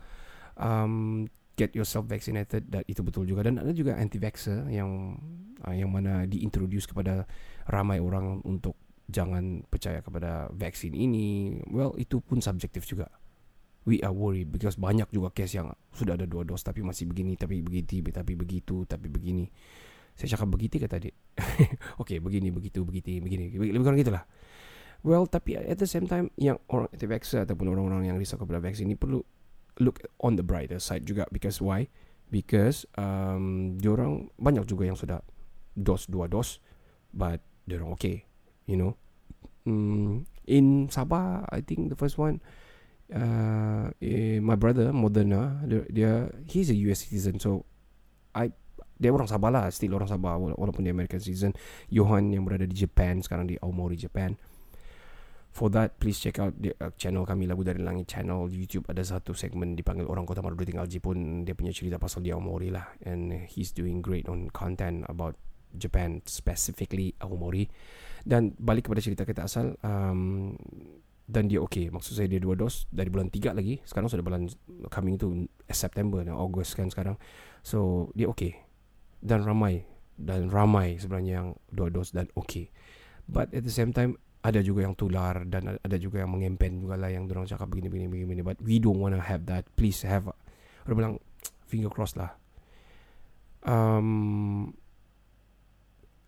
Um, 0.61 1.25
get 1.57 1.73
yourself 1.73 2.05
vaccinated 2.05 2.69
dan 2.69 2.85
itu 2.85 3.01
betul 3.01 3.25
juga. 3.25 3.49
Dan 3.49 3.57
ada 3.57 3.73
juga 3.73 3.97
anti-vaxxer 3.97 4.69
yang 4.69 5.17
uh, 5.65 5.73
yang 5.73 5.89
mana 5.89 6.29
diintroduce 6.29 6.85
kepada 6.85 7.25
ramai 7.65 7.97
orang 7.97 8.45
untuk 8.45 8.77
jangan 9.09 9.65
percaya 9.65 10.05
kepada 10.05 10.53
vaksin 10.53 10.93
ini. 10.93 11.57
Well 11.65 11.97
itu 11.97 12.21
pun 12.21 12.45
subjektif 12.45 12.85
juga. 12.85 13.09
We 13.89 14.05
are 14.05 14.13
worried 14.13 14.53
because 14.53 14.77
banyak 14.77 15.09
juga 15.09 15.33
case 15.33 15.57
yang 15.57 15.73
sudah 15.97 16.13
ada 16.13 16.29
dua 16.29 16.45
dos 16.45 16.61
tapi 16.61 16.81
masih 16.85 17.09
begini 17.09 17.37
tapi 17.37 17.61
begitu 17.65 18.05
tapi 18.13 18.37
begitu 18.37 18.85
tapi 18.85 19.09
begini. 19.09 19.49
Saya 20.13 20.37
cakap 20.37 20.53
begitu 20.53 20.77
ke 20.77 20.85
tadi? 20.85 21.09
Okay 22.01 22.21
begini 22.21 22.53
begitu 22.53 22.85
begitu 22.85 23.17
begini. 23.17 23.49
Lebih 23.49 23.81
kurang 23.81 23.97
gitulah 23.97 24.25
Well, 25.05 25.29
tapi 25.29 25.53
at 25.53 25.77
the 25.77 25.85
same 25.85 26.09
time 26.09 26.33
yang 26.33 26.57
orang 26.73 26.89
anti-vaxxer 26.89 27.45
ataupun 27.45 27.69
orang-orang 27.69 28.09
yang 28.09 28.17
risau 28.17 28.41
kepada 28.41 28.57
vaksin 28.57 28.89
ini 28.89 28.97
perlu 28.97 29.21
look 29.77 30.01
on 30.17 30.33
the 30.33 30.41
brighter 30.41 30.81
side 30.81 31.05
juga. 31.05 31.29
Because 31.29 31.61
why? 31.61 31.85
Because 32.33 32.89
um, 32.97 33.77
diorang 33.77 34.33
banyak 34.41 34.65
juga 34.65 34.89
yang 34.89 34.97
sudah 34.97 35.21
dos 35.77 36.09
dua 36.09 36.25
dos 36.25 36.57
but 37.13 37.37
they 37.69 37.77
orang 37.77 37.93
okay 37.93 38.25
you 38.65 38.73
know? 38.73 38.97
Mm, 39.69 40.25
in 40.49 40.89
Sabah 40.89 41.45
I 41.53 41.61
think 41.61 41.93
the 41.93 41.97
first 41.97 42.17
one 42.17 42.41
uh, 43.13 43.93
eh, 44.01 44.41
my 44.41 44.57
brother 44.57 44.89
Moderna 44.89 45.61
dia, 45.69 45.85
dia 45.89 46.11
he's 46.49 46.73
a 46.73 46.77
US 46.89 47.05
citizen 47.05 47.37
so 47.37 47.61
I 48.33 48.49
dia 48.97 49.13
orang 49.13 49.29
Sabah 49.29 49.53
lah 49.53 49.69
still 49.69 49.93
orang 49.93 50.09
Sabah 50.09 50.39
wala- 50.39 50.57
walaupun 50.57 50.81
dia 50.81 50.95
American 50.95 51.21
citizen. 51.21 51.53
Johan 51.93 52.33
yang 52.33 52.41
berada 52.41 52.65
di 52.65 52.73
Japan 52.73 53.21
sekarang 53.21 53.45
di 53.45 53.59
Aomori 53.61 53.99
Japan 53.99 54.33
For 55.55 55.71
that, 55.71 55.95
please 56.03 56.19
check 56.19 56.35
out 56.43 56.51
the, 56.59 56.75
uh, 56.83 56.91
channel 56.99 57.23
kami 57.23 57.47
Lagu 57.47 57.63
Dari 57.63 57.79
Langit 57.79 58.11
channel. 58.11 58.51
YouTube 58.51 58.91
Ada 58.91 59.15
satu 59.15 59.31
segmen 59.31 59.71
dipanggil 59.71 60.03
Orang 60.03 60.27
Kota 60.27 60.43
Marudu 60.43 60.67
Tinggal 60.67 60.83
Jepun. 60.91 61.47
Dia 61.47 61.55
punya 61.55 61.71
cerita 61.71 61.95
pasal 61.95 62.27
di 62.27 62.35
Aomori 62.35 62.75
lah. 62.75 62.83
And 63.07 63.31
he's 63.47 63.71
doing 63.71 64.03
great 64.03 64.27
on 64.27 64.51
content 64.51 65.07
about 65.07 65.39
Japan 65.71 66.19
Specifically 66.27 67.15
Aomori 67.23 67.71
Dan 68.27 68.51
balik 68.59 68.91
kepada 68.91 68.99
cerita 68.99 69.23
kita 69.23 69.47
asal 69.47 69.79
um, 69.79 70.59
Dan 71.23 71.47
dia 71.47 71.63
okay. 71.63 71.87
Maksud 71.87 72.19
saya 72.19 72.27
dia 72.27 72.43
dua 72.43 72.59
dos 72.59 72.91
Dari 72.91 73.07
bulan 73.07 73.31
3 73.31 73.55
lagi. 73.55 73.79
Sekarang 73.87 74.11
sudah 74.11 74.27
bulan 74.27 74.51
Coming 74.91 75.15
to 75.15 75.47
September 75.71 76.19
dan 76.19 76.35
August 76.35 76.75
kan 76.75 76.91
sekarang. 76.91 77.15
So 77.63 78.11
dia 78.11 78.27
okay. 78.27 78.59
Dan 79.23 79.47
ramai. 79.47 79.87
Dan 80.19 80.51
ramai 80.51 80.99
sebenarnya 80.99 81.31
yang 81.39 81.47
dua 81.71 81.87
dos 81.87 82.11
dan 82.11 82.27
okay. 82.35 82.75
But 83.23 83.55
at 83.55 83.63
the 83.63 83.71
same 83.71 83.95
time 83.95 84.19
ada 84.45 84.61
juga 84.61 84.85
yang 84.85 84.93
tular 84.93 85.41
dan 85.49 85.81
ada 85.81 85.97
juga 85.97 86.21
yang 86.21 86.29
mengempen 86.29 86.77
juga 86.77 86.93
lah 87.01 87.09
yang 87.09 87.25
orang 87.25 87.49
cakap 87.49 87.65
begini 87.65 87.89
begini 87.89 88.05
begini 88.29 88.41
but 88.45 88.61
we 88.61 88.77
don't 88.77 89.01
want 89.01 89.17
to 89.17 89.21
have 89.21 89.49
that. 89.49 89.65
Please 89.73 90.05
have 90.05 90.29
orang 90.85 90.97
bilang 90.97 91.15
finger 91.69 91.89
cross 91.89 92.13
lah. 92.13 92.37
Um, 93.65 94.69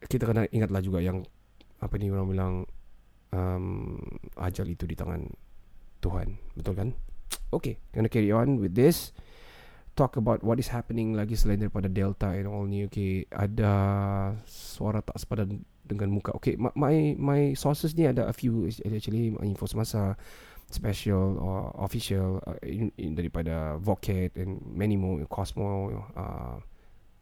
kita 0.01 0.25
kena 0.25 0.49
ingatlah 0.49 0.81
juga 0.81 0.97
yang 0.97 1.21
apa 1.77 1.93
ni 2.01 2.09
orang 2.09 2.25
bilang 2.25 2.53
um, 3.29 4.01
ajal 4.41 4.65
itu 4.65 4.89
di 4.89 4.97
tangan 4.97 5.29
Tuhan. 6.01 6.41
Betul 6.57 6.73
kan? 6.73 6.89
Okay 7.47 7.77
gonna 7.93 8.09
carry 8.09 8.33
on 8.33 8.57
with 8.57 8.73
this. 8.73 9.13
Talk 9.93 10.17
about 10.17 10.41
what 10.41 10.57
is 10.57 10.73
happening 10.73 11.13
lagi 11.13 11.37
selain 11.37 11.61
daripada 11.61 11.85
Delta 11.85 12.33
and 12.33 12.49
all 12.49 12.65
ni. 12.65 12.89
Okay 12.89 13.29
ada 13.29 13.71
suara 14.49 15.05
tak 15.05 15.21
sepadan 15.21 15.61
dengan 15.87 16.11
muka. 16.11 16.35
Okay 16.37 16.59
my 16.59 16.69
my, 16.75 16.95
my 17.15 17.41
sources 17.55 17.95
ni 17.95 18.05
ada 18.05 18.27
a 18.27 18.35
few. 18.35 18.67
Actually 18.67 19.33
info 19.41 19.65
semasa 19.65 20.19
special 20.67 21.39
or 21.39 21.71
official 21.79 22.43
uh, 22.43 22.59
in, 22.59 22.91
in 22.99 23.15
daripada 23.15 23.79
Vocat 23.79 24.35
and 24.35 24.59
many 24.67 24.99
more 24.99 25.23
Cosmo 25.31 25.95
uh, 26.13 26.59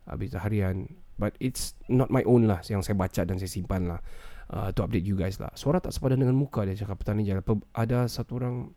habis 0.10 0.34
harian. 0.34 0.90
But 1.16 1.40
it's 1.40 1.80
not 1.88 2.12
my 2.12 2.26
own 2.28 2.50
lah 2.50 2.60
yang 2.68 2.84
saya 2.84 2.98
baca 3.00 3.24
dan 3.24 3.40
saya 3.40 3.48
simpan 3.48 3.88
lah 3.88 4.04
uh, 4.52 4.74
to 4.76 4.84
update 4.84 5.08
you 5.08 5.16
guys 5.16 5.40
lah. 5.40 5.54
Suara 5.56 5.80
tak 5.80 5.96
sepadan 5.96 6.20
dengan 6.20 6.36
muka 6.36 6.68
dia 6.68 6.76
cakap 6.76 7.06
petani 7.06 7.24
jalan. 7.24 7.46
Ada 7.72 8.12
satu 8.12 8.42
orang 8.42 8.74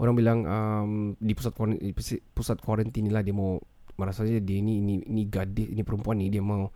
orang 0.00 0.14
bilang 0.18 0.38
um, 0.48 0.90
di 1.20 1.36
pusat 1.36 1.52
kuarantin, 1.54 1.92
pusat 2.34 2.58
kuarantin 2.58 3.06
ni 3.06 3.12
lah 3.12 3.22
dia 3.22 3.36
mau 3.36 3.60
merasa 4.00 4.24
dia 4.24 4.40
ni 4.40 4.80
ini 4.80 5.04
ini 5.04 5.28
gadis 5.28 5.68
ini 5.68 5.84
perempuan 5.84 6.18
ni 6.18 6.32
dia 6.32 6.40
mau 6.40 6.72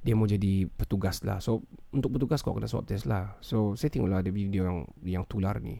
dia 0.00 0.16
mau 0.16 0.24
jadi 0.24 0.64
petugas 0.64 1.20
lah. 1.20 1.44
So 1.44 1.64
untuk 1.92 2.16
petugas 2.16 2.40
kau 2.40 2.56
kena 2.56 2.68
swab 2.68 2.88
test 2.88 3.04
lah. 3.04 3.36
So 3.44 3.76
saya 3.76 3.92
tengok 3.92 4.08
lah 4.08 4.18
ada 4.24 4.32
video 4.32 4.64
yang 4.64 4.78
yang 5.04 5.24
tular 5.28 5.60
ni. 5.60 5.76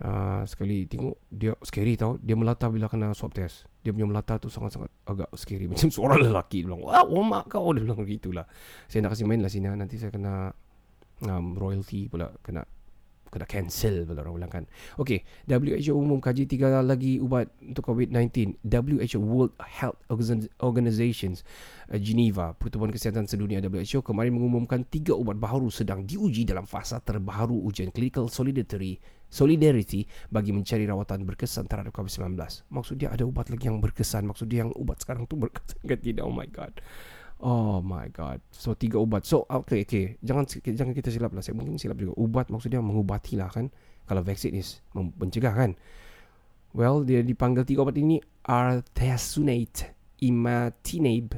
Uh, 0.00 0.42
Sekali 0.48 0.88
tengok 0.90 1.30
dia 1.30 1.54
scary 1.62 1.94
tau. 1.94 2.18
Dia 2.18 2.34
melata 2.34 2.66
bila 2.66 2.90
kena 2.90 3.14
swab 3.14 3.30
test. 3.30 3.70
Dia 3.86 3.94
punya 3.94 4.10
melata 4.10 4.40
tu 4.42 4.50
sangat-sangat 4.50 4.90
agak 5.06 5.30
scary. 5.38 5.68
Macam 5.72 5.94
suara 5.94 6.18
lelaki. 6.18 6.66
Dia 6.66 6.74
bilang 6.74 6.82
wah 6.82 7.06
omak 7.06 7.54
kau. 7.54 7.70
Dia 7.70 7.86
bilang 7.86 8.02
begitu 8.06 8.34
lah. 8.34 8.50
Saya 8.90 9.06
nak 9.06 9.14
kasih 9.14 9.30
main 9.30 9.38
lah 9.38 9.50
sini. 9.50 9.70
Nanti 9.70 9.94
saya 9.94 10.10
kena 10.10 10.50
um, 11.22 11.54
royalty 11.54 12.10
pula. 12.10 12.34
Kena 12.42 12.66
kena 13.30 13.46
cancel 13.46 14.04
pula 14.04 14.26
orang 14.26 14.34
bilang 14.36 14.52
kan. 14.52 14.64
Okey, 14.98 15.22
WHO 15.46 15.94
umum 15.94 16.18
kaji 16.18 16.50
tiga 16.50 16.82
lagi 16.82 17.22
ubat 17.22 17.48
untuk 17.62 17.94
COVID-19. 17.94 18.58
WHO 18.66 19.20
World 19.22 19.54
Health 19.62 20.02
Organization 20.60 21.38
uh, 21.88 21.96
Geneva, 21.96 22.52
Pertubuhan 22.58 22.90
Kesihatan 22.90 23.30
Sedunia 23.30 23.62
WHO 23.62 24.02
kemarin 24.02 24.34
mengumumkan 24.34 24.82
tiga 24.84 25.14
ubat 25.14 25.38
baru 25.38 25.70
sedang 25.70 26.02
diuji 26.02 26.42
dalam 26.42 26.66
fasa 26.66 26.98
terbaru 26.98 27.54
ujian 27.64 27.94
clinical 27.94 28.26
solidarity 28.26 28.98
solidarity 29.30 30.02
bagi 30.26 30.50
mencari 30.50 30.84
rawatan 30.84 31.22
berkesan 31.22 31.70
terhadap 31.70 31.94
COVID-19. 31.94 32.34
Maksud 32.66 32.98
dia 32.98 33.14
ada 33.14 33.22
ubat 33.22 33.46
lagi 33.46 33.70
yang 33.70 33.78
berkesan. 33.78 34.26
Maksud 34.26 34.50
dia 34.50 34.66
yang 34.66 34.74
ubat 34.74 34.98
sekarang 35.00 35.24
tu 35.30 35.38
berkesan 35.38 35.78
ke 35.86 35.96
tidak? 35.96 36.26
Oh 36.26 36.34
my 36.34 36.50
god. 36.50 36.74
Oh 37.40 37.80
my 37.80 38.12
god. 38.12 38.44
So 38.52 38.76
tiga 38.76 39.00
ubat. 39.00 39.24
So 39.24 39.48
okay 39.48 39.88
okay. 39.88 40.04
Jangan 40.20 40.44
jangan 40.60 40.92
kita 40.92 41.08
silap 41.08 41.32
lah. 41.32 41.40
Saya 41.40 41.56
mungkin 41.56 41.80
silap 41.80 41.96
juga. 41.96 42.12
Ubat 42.20 42.52
maksudnya 42.52 42.84
mengubati 42.84 43.40
lah 43.40 43.48
kan. 43.48 43.72
Kalau 44.04 44.20
vaksin 44.20 44.52
is 44.52 44.84
mencegah 44.92 45.56
kan. 45.56 45.72
Well 46.76 47.02
dia 47.02 47.24
dipanggil 47.24 47.64
tiga 47.64 47.82
ubat 47.82 47.96
ini 47.96 48.20
artesunate, 48.44 49.96
imatinib 50.20 51.34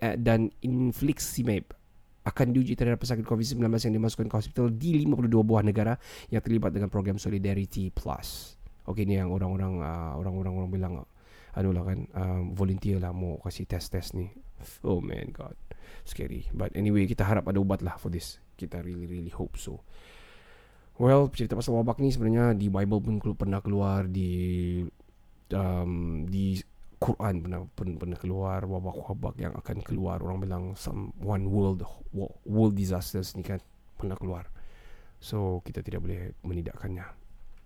eh, 0.00 0.16
dan 0.16 0.48
infliximab 0.64 1.76
akan 2.24 2.56
diuji 2.56 2.72
terhadap 2.72 3.04
pesakit 3.04 3.28
COVID-19 3.28 3.60
yang 3.68 3.94
dimasukkan 4.00 4.32
ke 4.32 4.34
hospital 4.40 4.72
di 4.72 5.04
52 5.04 5.44
buah 5.44 5.60
negara 5.60 5.92
yang 6.32 6.40
terlibat 6.40 6.72
dengan 6.72 6.88
program 6.88 7.20
Solidarity 7.20 7.92
Plus. 7.92 8.56
Okay 8.88 9.04
ni 9.04 9.20
yang 9.20 9.28
orang-orang 9.28 9.80
uh, 9.84 10.16
orang-orang 10.16 10.52
orang 10.56 10.70
bilang 10.72 10.92
anu 11.54 11.70
lah 11.70 11.84
kan 11.86 11.98
um, 12.16 12.42
volunteer 12.56 12.98
lah 12.98 13.12
mau 13.12 13.36
kasih 13.44 13.68
test-test 13.68 14.16
ni. 14.16 14.32
Oh 14.86 15.00
man 15.00 15.32
god. 15.34 15.56
Scary. 16.04 16.48
But 16.52 16.76
anyway 16.76 17.08
kita 17.08 17.24
harap 17.24 17.48
ada 17.48 17.60
ubat 17.60 17.80
lah 17.80 17.96
for 17.96 18.12
this. 18.12 18.38
Kita 18.54 18.80
really 18.84 19.08
really 19.08 19.32
hope 19.32 19.56
so. 19.58 19.82
Well, 20.94 21.26
cerita 21.34 21.58
pasal 21.58 21.74
wabak 21.74 21.98
ni 21.98 22.14
sebenarnya 22.14 22.54
di 22.54 22.70
Bible 22.70 23.02
pun 23.02 23.18
pernah 23.34 23.58
keluar 23.58 24.06
di 24.06 24.78
um, 25.50 26.22
di 26.30 26.54
Quran 27.02 27.42
pernah 27.42 27.60
pernah 27.74 28.16
keluar 28.16 28.64
wabak-wabak 28.64 29.34
yang 29.36 29.52
akan 29.58 29.82
keluar 29.84 30.22
orang 30.22 30.38
bilang 30.40 30.64
some 30.78 31.12
one 31.20 31.50
world 31.50 31.84
world 32.46 32.74
disasters 32.78 33.34
ni 33.34 33.42
kan 33.42 33.58
pernah 33.98 34.14
keluar. 34.14 34.46
So 35.18 35.60
kita 35.66 35.82
tidak 35.82 36.06
boleh 36.06 36.32
menidakkannya. 36.46 37.04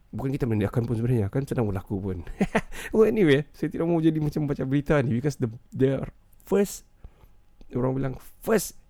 Bukan 0.09 0.33
kita 0.33 0.49
menidakkan 0.49 0.89
pun 0.89 0.97
sebenarnya 0.97 1.29
kan 1.29 1.45
sedang 1.45 1.69
berlaku 1.69 2.01
pun. 2.01 2.25
well 2.97 3.05
anyway, 3.05 3.45
saya 3.53 3.69
tidak 3.69 3.85
mau 3.85 4.01
jadi 4.01 4.17
macam 4.25 4.49
baca 4.49 4.65
berita 4.65 4.99
ni 5.05 5.21
because 5.21 5.37
the 5.37 5.53
the 5.77 6.01
first 6.49 6.89
orang 7.77 7.93
bilang 7.93 8.15
first 8.41 8.81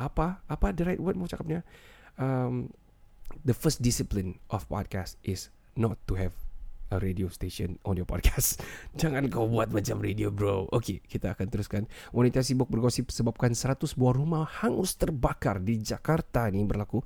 apa 0.00 0.40
apa 0.48 0.72
the 0.72 0.88
right 0.88 1.02
word 1.02 1.20
mau 1.20 1.28
cakapnya 1.28 1.60
um, 2.16 2.72
the 3.44 3.52
first 3.52 3.84
discipline 3.84 4.40
of 4.48 4.64
podcast 4.72 5.20
is 5.20 5.52
not 5.76 6.00
to 6.08 6.16
have 6.16 6.32
a 6.92 7.00
radio 7.00 7.32
station 7.32 7.80
on 7.88 7.96
your 7.96 8.04
podcast. 8.04 8.60
Jangan 9.00 9.32
kau 9.32 9.48
buat 9.48 9.72
macam 9.72 10.04
radio 10.04 10.28
bro. 10.28 10.68
Okay, 10.68 11.00
kita 11.00 11.32
akan 11.32 11.48
teruskan. 11.48 11.88
Wanita 12.12 12.44
sibuk 12.44 12.68
bergosip 12.68 13.08
sebabkan 13.08 13.56
100 13.56 13.96
buah 13.96 14.12
rumah 14.12 14.44
hangus 14.60 15.00
terbakar 15.00 15.64
di 15.64 15.80
Jakarta 15.80 16.52
ni 16.52 16.60
berlaku. 16.68 17.00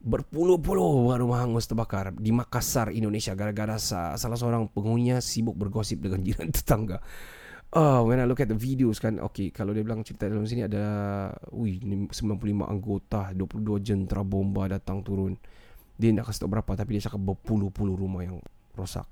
Berpuluh-puluh 0.00 1.12
rumah 1.12 1.44
hangus 1.44 1.68
terbakar 1.68 2.16
di 2.16 2.32
Makassar, 2.32 2.88
Indonesia 2.88 3.36
gara-gara 3.36 3.76
salah 3.76 4.16
seorang 4.16 4.72
penghuninya 4.72 5.20
sibuk 5.20 5.52
bergosip 5.52 6.00
dengan 6.00 6.24
jiran 6.24 6.48
tetangga. 6.56 7.04
Oh, 7.70 8.10
when 8.10 8.18
I 8.18 8.26
look 8.26 8.42
at 8.42 8.50
the 8.50 8.58
videos 8.58 8.98
kan 8.98 9.22
Okay, 9.22 9.54
kalau 9.54 9.70
dia 9.70 9.86
bilang 9.86 10.02
cerita 10.02 10.26
dalam 10.26 10.42
sini 10.42 10.66
ada 10.66 10.82
Wih, 11.54 11.78
95 12.10 12.66
anggota 12.66 13.30
22 13.30 13.78
jentera 13.78 14.26
bomba 14.26 14.66
datang 14.66 15.06
turun. 15.06 15.38
Dia 15.94 16.10
nak 16.10 16.26
kasih 16.26 16.46
tahu 16.46 16.58
berapa 16.58 16.70
Tapi 16.74 16.98
dia 16.98 17.06
cakap 17.06 17.22
berpuluh-puluh 17.22 17.94
rumah 17.94 18.26
yang 18.26 18.42
rosak. 18.74 19.06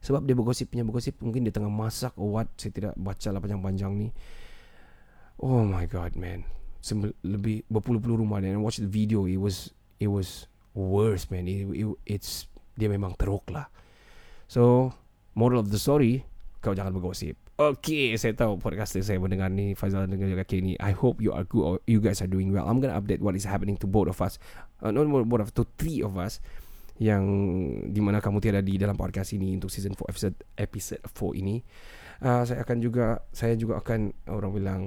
Sebab 0.00 0.24
dia 0.24 0.32
bergosip 0.32 0.72
punya 0.72 0.88
bergosip 0.88 1.20
Mungkin 1.20 1.44
dia 1.44 1.52
tengah 1.52 1.68
masak 1.68 2.16
or 2.16 2.40
what 2.40 2.48
Saya 2.56 2.72
tidak 2.72 2.92
baca 2.96 3.28
lah 3.28 3.40
panjang-panjang 3.44 3.92
ni. 3.92 4.08
Oh 5.44 5.68
my 5.68 5.84
god 5.84 6.16
man. 6.16 6.48
Sem- 6.80 7.12
Lebih 7.20 7.68
berpuluh-puluh 7.68 8.24
rumah 8.24 8.40
Dan 8.40 8.64
watch 8.64 8.80
the 8.80 8.88
video 8.88 9.28
It 9.28 9.36
was 9.36 9.68
It 10.00 10.08
was 10.08 10.48
worse 10.72 11.28
man. 11.28 11.44
It, 11.44 11.68
it, 11.76 11.84
It's 12.08 12.48
Dia 12.72 12.88
memang 12.88 13.20
teruk 13.20 13.44
lah. 13.52 13.68
So 14.48 14.96
Moral 15.36 15.60
of 15.60 15.68
the 15.68 15.76
story 15.76 16.24
Kau 16.64 16.72
jangan 16.72 16.96
bergosip 16.96 17.47
Okay, 17.58 18.14
saya 18.14 18.38
tahu 18.38 18.54
podcaster 18.62 19.02
saya 19.02 19.18
mendengar 19.18 19.50
ni 19.50 19.74
Faizal 19.74 20.06
dengar 20.06 20.30
juga 20.30 20.46
ni. 20.62 20.78
I 20.78 20.94
hope 20.94 21.18
you 21.18 21.34
are 21.34 21.42
good 21.42 21.64
or 21.66 21.74
you 21.90 21.98
guys 21.98 22.22
are 22.22 22.30
doing 22.30 22.54
well. 22.54 22.62
I'm 22.62 22.78
gonna 22.78 22.94
update 22.94 23.18
what 23.18 23.34
is 23.34 23.42
happening 23.42 23.74
to 23.82 23.90
both 23.90 24.06
of 24.06 24.22
us. 24.22 24.38
Uh, 24.78 24.94
not 24.94 25.10
both 25.10 25.42
of 25.42 25.50
to 25.58 25.66
three 25.74 25.98
of 25.98 26.14
us 26.22 26.38
yang 27.02 27.26
di 27.90 27.98
mana 27.98 28.22
kamu 28.22 28.38
tiada 28.38 28.62
di 28.62 28.78
dalam 28.78 28.94
podcast 28.94 29.34
ini 29.34 29.58
untuk 29.58 29.74
season 29.74 29.98
4 29.98 30.06
episode 30.06 30.36
episode 30.54 31.02
4 31.02 31.42
ini. 31.42 31.58
Uh, 32.22 32.46
saya 32.46 32.62
akan 32.62 32.78
juga 32.78 33.26
saya 33.34 33.58
juga 33.58 33.82
akan 33.82 34.14
orang 34.30 34.50
bilang 34.54 34.82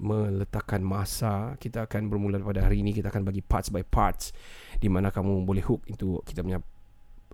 meletakkan 0.00 0.80
masa 0.80 1.60
kita 1.60 1.84
akan 1.84 2.08
bermula 2.08 2.40
pada 2.40 2.64
hari 2.64 2.80
ini 2.80 2.96
kita 2.96 3.12
akan 3.12 3.28
bagi 3.28 3.44
parts 3.44 3.68
by 3.68 3.84
parts 3.84 4.32
di 4.80 4.88
mana 4.88 5.12
kamu 5.12 5.44
boleh 5.44 5.60
hook 5.60 5.84
itu 5.92 6.24
kita 6.24 6.40
punya 6.40 6.56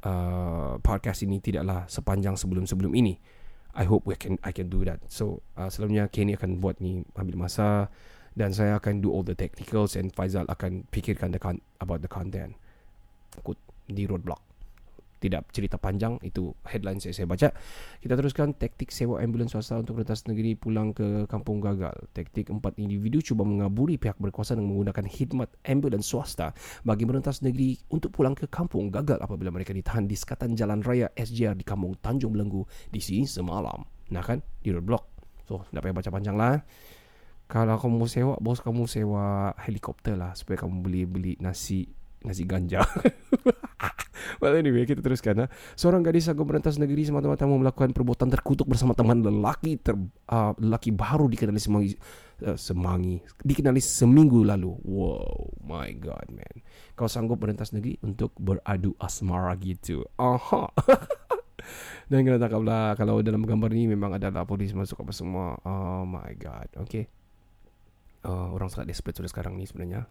uh, 0.02 0.82
podcast 0.82 1.23
ini 1.23 1.38
tidaklah 1.38 1.87
sepanjang 1.87 2.35
sebelum-sebelum 2.35 2.90
ini. 2.99 3.38
I 3.77 3.87
hope 3.87 4.03
we 4.05 4.19
can 4.19 4.37
I 4.43 4.50
can 4.50 4.67
do 4.67 4.83
that. 4.85 4.99
So 5.07 5.47
uh, 5.55 5.71
selalunya 5.71 6.11
Kenny 6.11 6.35
akan 6.35 6.59
buat 6.59 6.83
ni 6.83 7.07
ambil 7.15 7.47
masa 7.47 7.89
Dan 8.31 8.55
saya 8.55 8.79
akan 8.79 9.03
do 9.03 9.11
all 9.11 9.27
the 9.27 9.35
technicals 9.35 9.99
And 9.99 10.15
Faizal 10.15 10.47
akan 10.47 10.87
fikirkan 10.95 11.35
the 11.35 11.43
con- 11.43 11.62
about 11.83 12.03
the 12.03 12.11
content. 12.11 12.55
Kut 13.43 13.59
di 13.91 14.07
roadblock 14.07 14.50
tidak 15.21 15.53
cerita 15.53 15.77
panjang 15.77 16.17
itu 16.25 16.57
headline 16.65 16.99
saya 16.99 17.12
saya 17.12 17.29
baca. 17.29 17.53
Kita 18.00 18.17
teruskan 18.17 18.57
taktik 18.57 18.89
sewa 18.89 19.21
ambulans 19.21 19.53
swasta 19.53 19.77
untuk 19.77 20.00
rentas 20.00 20.25
negeri 20.25 20.57
pulang 20.57 20.97
ke 20.97 21.29
kampung 21.29 21.61
gagal. 21.61 21.93
Taktik 22.17 22.49
empat 22.49 22.81
individu 22.81 23.21
cuba 23.21 23.45
mengaburi 23.45 24.00
pihak 24.00 24.17
berkuasa 24.17 24.57
dengan 24.57 24.73
menggunakan 24.73 25.05
khidmat 25.05 25.53
ambulans 25.69 26.09
swasta 26.09 26.57
bagi 26.83 27.05
merentas 27.05 27.45
negeri 27.45 27.77
untuk 27.93 28.17
pulang 28.17 28.33
ke 28.33 28.49
kampung 28.49 28.89
gagal 28.89 29.21
apabila 29.21 29.53
mereka 29.53 29.77
ditahan 29.77 30.09
di 30.09 30.17
sekatan 30.17 30.57
jalan 30.57 30.81
raya 30.81 31.12
SJR 31.15 31.55
di 31.55 31.62
kampung 31.69 31.95
Tanjung 32.00 32.33
Belenggu 32.33 32.65
di 32.89 32.99
sini 32.99 33.29
semalam. 33.29 33.85
Nah 34.11 34.25
kan? 34.25 34.41
Di 34.65 34.73
roadblock. 34.73 35.05
So 35.45 35.69
tak 35.69 35.85
payah 35.85 35.95
baca 35.95 36.11
panjang 36.11 36.35
lah 36.41 36.65
kalau 37.50 37.75
kamu 37.83 38.07
sewa 38.07 38.35
bos 38.39 38.62
kamu 38.62 38.87
sewa 38.87 39.50
helikopter 39.59 40.15
lah 40.15 40.39
supaya 40.39 40.62
kamu 40.62 40.87
beli 40.87 41.03
beli 41.03 41.33
nasi 41.43 41.91
nasi 42.23 42.47
ganja 42.47 42.87
Well 44.40 44.56
anyway 44.56 44.84
kita 44.84 45.00
teruskan 45.00 45.44
ha. 45.44 45.46
Seorang 45.76 46.04
gadis 46.04 46.28
agung 46.28 46.49
merentas 46.49 46.76
negeri 46.76 47.08
semata-mata 47.08 47.49
mau 47.49 47.60
melakukan 47.60 47.92
perbuatan 47.92 48.28
terkutuk 48.28 48.68
bersama 48.68 48.92
teman 48.92 49.25
lelaki 49.25 49.80
ter, 49.80 49.96
uh, 50.30 50.52
lelaki 50.60 50.92
baru 50.92 51.28
dikenali 51.28 51.60
semangi 51.60 51.90
uh, 52.44 52.56
semangi 52.56 53.20
dikenali 53.44 53.80
seminggu 53.80 54.44
lalu. 54.44 54.76
Wow, 54.84 55.56
my 55.64 55.92
god 55.96 56.28
man. 56.32 56.64
Kau 56.96 57.08
sanggup 57.08 57.40
merentas 57.40 57.72
negeri 57.72 57.96
untuk 58.04 58.37
beradu 58.37 58.96
asmara 59.00 59.56
gitu. 59.56 60.04
Aha. 60.20 60.68
Dan 62.10 62.26
kena 62.26 62.40
tangkaplah 62.40 62.99
kalau 62.99 63.22
dalam 63.22 63.44
gambar 63.44 63.70
ni 63.70 63.87
memang 63.87 64.16
adalah 64.16 64.42
polis 64.49 64.72
masuk 64.75 65.04
apa 65.04 65.12
semua. 65.14 65.56
Oh 65.62 66.02
my 66.08 66.32
god. 66.37 66.68
Okay. 66.88 67.06
Uh, 68.20 68.52
orang 68.52 68.68
sangat 68.68 68.92
desperate 68.92 69.16
sudah 69.16 69.30
sekarang 69.32 69.56
ni 69.56 69.64
sebenarnya. 69.64 70.08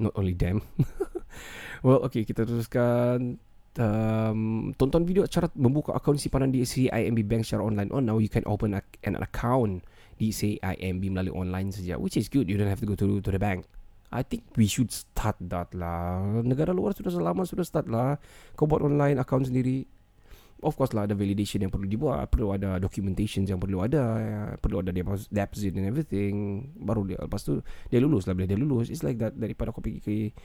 Not 0.00 0.16
only 0.16 0.32
them. 0.32 0.64
well, 1.86 2.02
okay, 2.06 2.26
kita 2.26 2.44
teruskan 2.44 3.38
um, 3.78 4.72
tonton 4.74 5.06
video 5.06 5.22
cara 5.30 5.46
membuka 5.54 5.94
akaun 5.94 6.18
simpanan 6.18 6.50
di 6.50 6.66
CIMB 6.66 7.22
Bank 7.28 7.46
secara 7.46 7.62
online. 7.62 7.90
Oh, 7.94 8.02
now 8.02 8.18
you 8.18 8.32
can 8.32 8.42
open 8.48 8.74
a, 8.74 8.82
an 9.06 9.20
account 9.20 9.86
di 10.18 10.34
CIMB 10.34 11.02
melalui 11.12 11.34
online 11.36 11.70
saja, 11.70 11.96
which 12.00 12.18
is 12.18 12.26
good. 12.26 12.50
You 12.50 12.58
don't 12.58 12.70
have 12.70 12.82
to 12.82 12.88
go 12.88 12.98
to 12.98 13.22
to 13.22 13.30
the 13.30 13.40
bank. 13.40 13.68
I 14.10 14.26
think 14.26 14.42
we 14.58 14.66
should 14.66 14.90
start 14.90 15.38
that 15.38 15.70
lah. 15.70 16.42
Negara 16.42 16.74
luar 16.74 16.98
sudah 16.98 17.14
selama 17.14 17.46
sudah 17.46 17.62
start 17.62 17.86
lah. 17.86 18.18
Kau 18.58 18.66
buat 18.66 18.82
online 18.82 19.22
account 19.22 19.46
sendiri. 19.46 19.86
Of 20.60 20.76
course 20.76 20.92
lah 20.92 21.08
ada 21.08 21.16
validation 21.16 21.64
yang 21.64 21.72
perlu 21.72 21.88
dibuat 21.88 22.28
Perlu 22.28 22.52
ada 22.52 22.76
documentation 22.76 23.48
yang 23.48 23.56
perlu 23.56 23.80
ada 23.80 24.04
ya. 24.20 24.40
Perlu 24.60 24.84
ada 24.84 24.92
deposit 24.92 25.72
and 25.72 25.88
everything 25.88 26.68
Baru 26.76 27.08
dia 27.08 27.16
Lepas 27.16 27.48
tu 27.48 27.64
Dia 27.88 27.96
lulus 27.96 28.28
lah 28.28 28.36
Bila 28.36 28.44
dia 28.44 28.60
lulus 28.60 28.92
It's 28.92 29.00
like 29.00 29.16
that 29.24 29.40
Daripada 29.40 29.72
kau 29.72 29.80
pergi 29.80 30.04
ke 30.04 30.36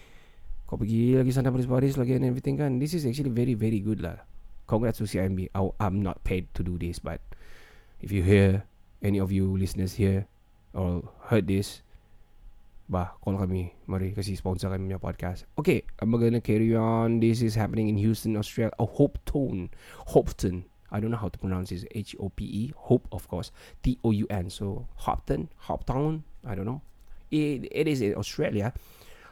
Kau 0.76 0.84
pergi 0.84 1.16
lagi 1.16 1.32
sana 1.32 1.56
Paris-Paris 1.56 1.96
lagi 1.96 2.20
and 2.20 2.28
everything 2.28 2.60
kan 2.60 2.84
This 2.84 3.00
is 3.00 3.08
actually 3.08 3.32
very 3.32 3.56
very 3.56 3.80
good 3.80 4.04
lah 4.04 4.20
Congrats 4.68 5.00
to 5.00 5.08
CIMB 5.08 5.48
I'm 5.56 6.04
not 6.04 6.20
paid 6.28 6.52
to 6.52 6.68
do 6.68 6.76
this 6.76 7.00
But 7.00 7.24
If 8.04 8.12
you 8.12 8.28
hear 8.28 8.68
Any 9.00 9.24
of 9.24 9.32
you 9.32 9.56
listeners 9.56 9.96
here 9.96 10.28
Or 10.76 11.08
heard 11.32 11.48
this 11.48 11.80
Bah, 12.92 13.16
call 13.24 13.40
kami. 13.40 13.72
Mari 13.88 14.12
kasih 14.12 14.36
sponsor 14.36 14.68
kami 14.68 14.92
punya 14.92 15.00
podcast. 15.00 15.48
Okay, 15.56 15.82
I'm 16.04 16.12
gonna 16.14 16.44
carry 16.44 16.76
on. 16.76 17.24
This 17.24 17.42
is 17.42 17.58
happening 17.58 17.90
in 17.90 17.98
Houston, 17.98 18.38
Australia. 18.38 18.76
Oh, 18.78 18.86
Hopetown. 18.86 19.74
Hopetown. 20.14 20.70
I 20.94 21.02
don't 21.02 21.10
know 21.10 21.18
how 21.18 21.34
to 21.34 21.40
pronounce 21.42 21.74
this. 21.74 21.82
H-O-P-E. 21.98 22.78
Hope, 22.78 23.10
of 23.10 23.26
course. 23.26 23.50
T-O-U-N. 23.82 24.54
So, 24.54 24.86
Hopton. 25.02 25.50
Hopetown. 25.66 26.30
I 26.46 26.54
don't 26.54 26.70
know. 26.70 26.86
It, 27.34 27.66
it 27.74 27.90
is 27.90 28.06
in 28.06 28.14
Australia. 28.14 28.70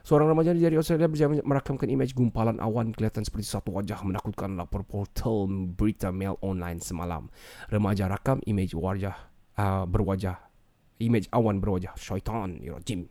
Seorang 0.03 0.36
remaja 0.36 0.51
dari 0.51 0.75
Australia 0.75 1.07
berjaya 1.07 1.39
merakamkan 1.48 1.88
imej 1.88 2.12
gumpalan 2.12 2.60
awan 2.60 2.91
kelihatan 2.91 3.23
seperti 3.23 3.47
satu 3.47 3.71
wajah 3.71 4.04
menakutkan 4.04 4.60
lapor 4.60 4.84
portal 4.84 5.47
berita 5.47 6.12
mail 6.12 6.36
online 6.43 6.84
semalam. 6.84 7.32
Remaja 7.71 8.12
rakam 8.12 8.43
imej 8.43 8.75
wajah 8.75 9.15
uh, 9.56 9.88
berwajah 9.88 10.43
imej 10.99 11.32
awan 11.32 11.63
berwajah 11.63 11.95
syaitan, 11.95 12.60
you 12.60 12.75
know, 12.75 12.84
Jim. 12.84 13.08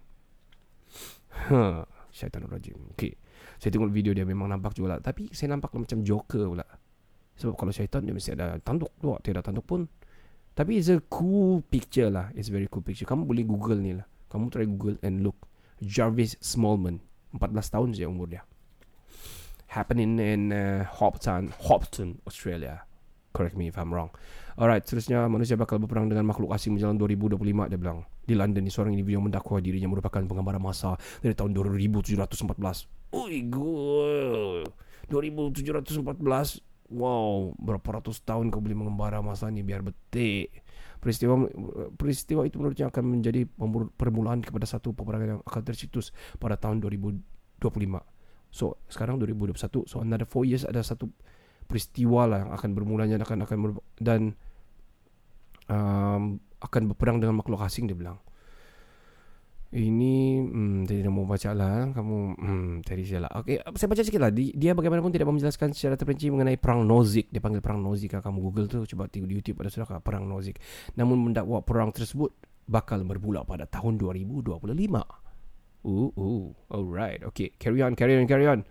Ha, 1.49 1.89
syaitan 2.13 2.45
rajim. 2.45 2.77
Okay. 2.93 3.17
Saya 3.57 3.73
tengok 3.73 3.89
video 3.89 4.13
dia 4.13 4.29
memang 4.29 4.53
nampak 4.53 4.77
juga 4.77 4.97
lah. 4.97 5.01
Tapi 5.01 5.33
saya 5.33 5.57
nampak 5.57 5.73
macam 5.73 6.05
Joker 6.05 6.45
pula. 6.45 6.67
Sebab 7.41 7.57
kalau 7.57 7.73
syaitan 7.73 8.05
dia 8.05 8.13
mesti 8.13 8.37
ada 8.37 8.61
tanduk 8.61 8.93
tu. 9.01 9.17
Tidak 9.17 9.41
tanduk 9.41 9.65
pun. 9.65 9.89
Tapi 10.53 10.77
it's 10.77 10.93
a 10.93 11.01
cool 11.09 11.65
picture 11.65 12.13
lah. 12.13 12.29
It's 12.37 12.53
very 12.53 12.69
cool 12.69 12.85
picture. 12.85 13.09
Kamu 13.09 13.25
boleh 13.25 13.49
google 13.49 13.81
ni 13.81 13.97
lah. 13.97 14.05
Kamu 14.29 14.53
try 14.53 14.69
google 14.69 15.01
and 15.01 15.25
look. 15.25 15.41
Jarvis 15.83 16.39
Smallman. 16.39 17.03
14 17.35 17.75
tahun 17.75 17.89
saja 17.97 18.07
umur 18.07 18.31
dia. 18.31 18.43
Happening 19.73 20.21
in 20.21 20.53
uh, 20.53 20.85
Hopton, 20.87 21.51
Hopton, 21.67 22.21
Australia. 22.29 22.85
Correct 23.33 23.57
me 23.57 23.73
if 23.73 23.81
I'm 23.81 23.89
wrong. 23.89 24.13
Alright, 24.61 24.85
seterusnya 24.85 25.25
manusia 25.33 25.57
bakal 25.57 25.81
berperang 25.81 26.13
dengan 26.13 26.29
makhluk 26.29 26.53
asing 26.53 26.77
menjelang 26.77 27.01
2025 27.01 27.73
dia 27.73 27.81
bilang. 27.81 28.05
Di 28.23 28.37
London 28.37 28.63
ni 28.63 28.69
seorang 28.69 28.93
individu 28.93 29.17
yang 29.19 29.27
mendakwa 29.27 29.59
dirinya 29.59 29.89
merupakan 29.89 30.21
penggambaran 30.21 30.61
masa 30.61 31.01
dari 31.25 31.33
tahun 31.33 31.57
2714. 31.57 33.17
Ui, 33.17 33.37
gol. 33.49 34.63
2714. 35.09 36.61
Wow, 36.93 37.57
berapa 37.57 37.89
ratus 37.99 38.21
tahun 38.21 38.53
kau 38.53 38.61
boleh 38.61 38.77
mengembara 38.77 39.25
masa 39.25 39.49
ni 39.49 39.65
biar 39.65 39.81
betik. 39.81 40.62
Peristiwa 41.03 41.35
peristiwa 41.99 42.47
itu 42.47 42.63
menurutnya 42.63 42.87
akan 42.87 43.05
menjadi 43.19 43.43
permulaan 43.99 44.39
kepada 44.39 44.71
satu 44.71 44.95
peperangan 44.95 45.29
yang 45.35 45.41
akan 45.43 45.63
tercetus 45.67 46.15
pada 46.39 46.55
tahun 46.55 46.79
2025. 46.79 47.59
So, 48.55 48.79
sekarang 48.87 49.19
2021. 49.19 49.91
So, 49.91 49.99
another 49.99 50.31
4 50.31 50.47
years 50.47 50.63
ada 50.63 50.79
satu 50.79 51.11
peristiwa 51.67 52.31
lah 52.31 52.39
yang 52.47 52.53
akan 52.55 52.71
bermulanya 52.77 53.17
akan 53.19 53.39
akan 53.49 53.59
ber, 53.59 53.71
dan 53.99 54.39
um, 55.67 56.39
akan 56.63 56.83
berperang 56.95 57.19
dengan 57.19 57.43
makhluk 57.43 57.59
asing 57.67 57.91
dia 57.91 57.99
bilang. 57.99 58.23
Ini 59.73 60.37
hmm, 60.37 60.85
Tadi 60.85 61.01
mau 61.09 61.25
baca 61.25 61.57
lah 61.57 61.89
Kamu 61.97 62.37
hmm, 62.37 62.85
Tadi 62.85 63.09
saya 63.09 63.25
lah. 63.25 63.33
Okay 63.41 63.57
Saya 63.73 63.89
baca 63.89 64.05
sikit 64.05 64.21
lah. 64.21 64.29
Dia 64.29 64.77
bagaimanapun 64.77 65.09
tidak 65.09 65.33
menjelaskan 65.33 65.73
Secara 65.73 65.97
terperinci 65.97 66.29
Mengenai 66.29 66.61
perang 66.61 66.85
Nozick. 66.85 67.33
Dia 67.33 67.41
panggil 67.41 67.65
perang 67.65 67.81
Nozick 67.81 68.13
Kamu 68.13 68.39
google 68.45 68.69
tu 68.69 68.85
Coba 68.85 69.09
tengok 69.09 69.33
di 69.33 69.35
YouTube 69.41 69.65
Ada 69.65 69.73
sudah 69.73 69.89
Perang 70.05 70.29
Nozick. 70.29 70.61
Namun 71.01 71.25
mendakwa 71.25 71.65
perang 71.65 71.89
tersebut 71.89 72.37
Bakal 72.69 73.09
bermula 73.09 73.49
pada 73.49 73.65
tahun 73.65 73.97
2025 73.97 74.61
Ooh, 75.89 76.13
ooh. 76.21 76.53
Alright 76.69 77.25
Okay 77.33 77.57
Carry 77.57 77.81
on 77.81 77.97
Carry 77.97 78.21
on 78.21 78.29
Carry 78.29 78.45
on. 78.45 78.69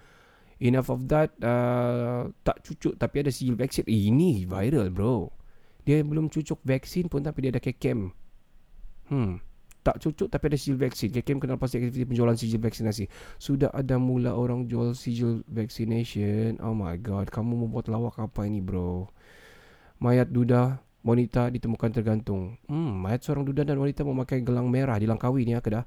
Enough 0.62 0.94
of 0.94 1.10
that 1.10 1.34
uh, 1.42 2.30
Tak 2.46 2.62
cucuk 2.62 3.02
Tapi 3.02 3.26
ada 3.26 3.34
sigil 3.34 3.58
vaksin. 3.58 3.90
Ini 3.90 4.46
viral 4.46 4.94
bro. 4.94 5.34
Dia 5.82 6.06
belum 6.06 6.30
cucuk 6.30 6.62
vaksin 6.62 7.10
pun 7.10 7.26
Tapi 7.26 7.50
dia 7.50 7.58
ada 7.58 7.62
kekem. 7.62 8.14
Hmm 9.10 9.42
tak 9.82 9.98
cucuk 9.98 10.30
tapi 10.30 10.54
ada 10.54 10.58
sigil 10.58 10.78
vaksin. 10.78 11.10
KKM 11.10 11.42
kenal 11.42 11.58
pasti 11.58 11.82
aktiviti 11.82 12.06
penjualan 12.06 12.38
sigil 12.38 12.62
vaksinasi. 12.62 13.10
Sudah 13.42 13.74
ada 13.74 13.98
mula 13.98 14.38
orang 14.38 14.70
jual 14.70 14.94
sigil 14.94 15.42
vaccination. 15.50 16.62
Oh 16.62 16.78
my 16.78 16.98
god, 17.02 17.34
kamu 17.34 17.66
membuat 17.68 17.90
lawak 17.90 18.18
apa 18.22 18.46
ini 18.46 18.62
bro? 18.62 19.10
Mayat 20.02 20.30
duda 20.30 20.82
wanita 21.02 21.50
ditemukan 21.50 21.90
tergantung. 21.90 22.58
Hmm, 22.70 23.02
mayat 23.02 23.26
seorang 23.26 23.46
duda 23.46 23.66
dan 23.66 23.82
wanita 23.82 24.06
memakai 24.06 24.46
gelang 24.46 24.70
merah 24.70 24.98
di 25.02 25.10
Langkawi 25.10 25.46
ni 25.50 25.58
ya 25.58 25.62
kedah. 25.62 25.86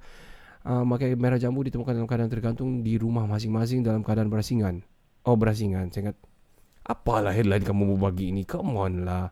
Uh, 0.64 0.80
memakai 0.82 1.12
merah 1.14 1.36
jambu 1.36 1.60
ditemukan 1.60 1.92
dalam 1.92 2.08
keadaan 2.08 2.32
tergantung 2.32 2.80
di 2.80 2.96
rumah 2.96 3.28
masing-masing 3.28 3.84
dalam 3.84 4.00
keadaan 4.00 4.32
berasingan. 4.32 4.80
Oh, 5.24 5.36
berasingan. 5.36 5.92
Saya 5.92 6.10
ingat. 6.10 6.16
Apalah 6.84 7.32
headline 7.32 7.64
kamu 7.64 7.96
mau 7.96 7.98
bagi 8.08 8.32
ini? 8.32 8.44
Come 8.44 8.76
on 8.76 8.94
lah. 9.08 9.28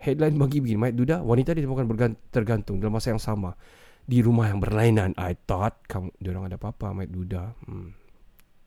Headline 0.00 0.40
bagi 0.40 0.64
begini 0.64 0.80
Mayat 0.80 0.96
duda 0.96 1.16
Wanita 1.20 1.52
ditemukan 1.52 1.84
tergantung 2.32 2.80
Dalam 2.80 2.96
masa 2.96 3.12
yang 3.12 3.20
sama. 3.20 3.52
Di 4.08 4.24
rumah 4.24 4.48
yang 4.48 4.58
berlainan. 4.58 5.12
I 5.20 5.36
thought 5.44 5.84
kamu, 5.86 6.10
Dia 6.18 6.32
orang 6.32 6.50
ada 6.50 6.56
apa-apa 6.56 6.96
Mayat 6.96 7.12
duda. 7.12 7.52
Hmm. 7.68 7.92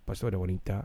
Lepas 0.04 0.20
tu 0.20 0.30
ada 0.30 0.38
wanita. 0.38 0.78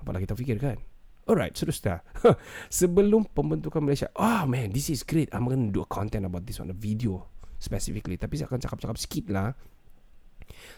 Apalah 0.00 0.20
kita 0.22 0.36
fikir 0.38 0.56
kan? 0.62 0.78
Alright 1.24 1.56
seterusnya. 1.56 2.04
Sebelum 2.68 3.24
pembentukan 3.32 3.80
Malaysia. 3.80 4.12
Oh 4.14 4.44
man 4.44 4.70
this 4.70 4.92
is 4.92 5.02
great. 5.02 5.32
I'm 5.32 5.48
to 5.48 5.72
do 5.72 5.80
a 5.82 5.88
content 5.88 6.28
about 6.28 6.44
this 6.44 6.60
on 6.60 6.70
a 6.70 6.76
video 6.76 7.24
Specifically. 7.56 8.20
Tapi 8.20 8.36
saya 8.36 8.46
akan 8.52 8.60
cakap-cakap 8.60 8.98
sikit 9.00 9.24
lah. 9.32 9.50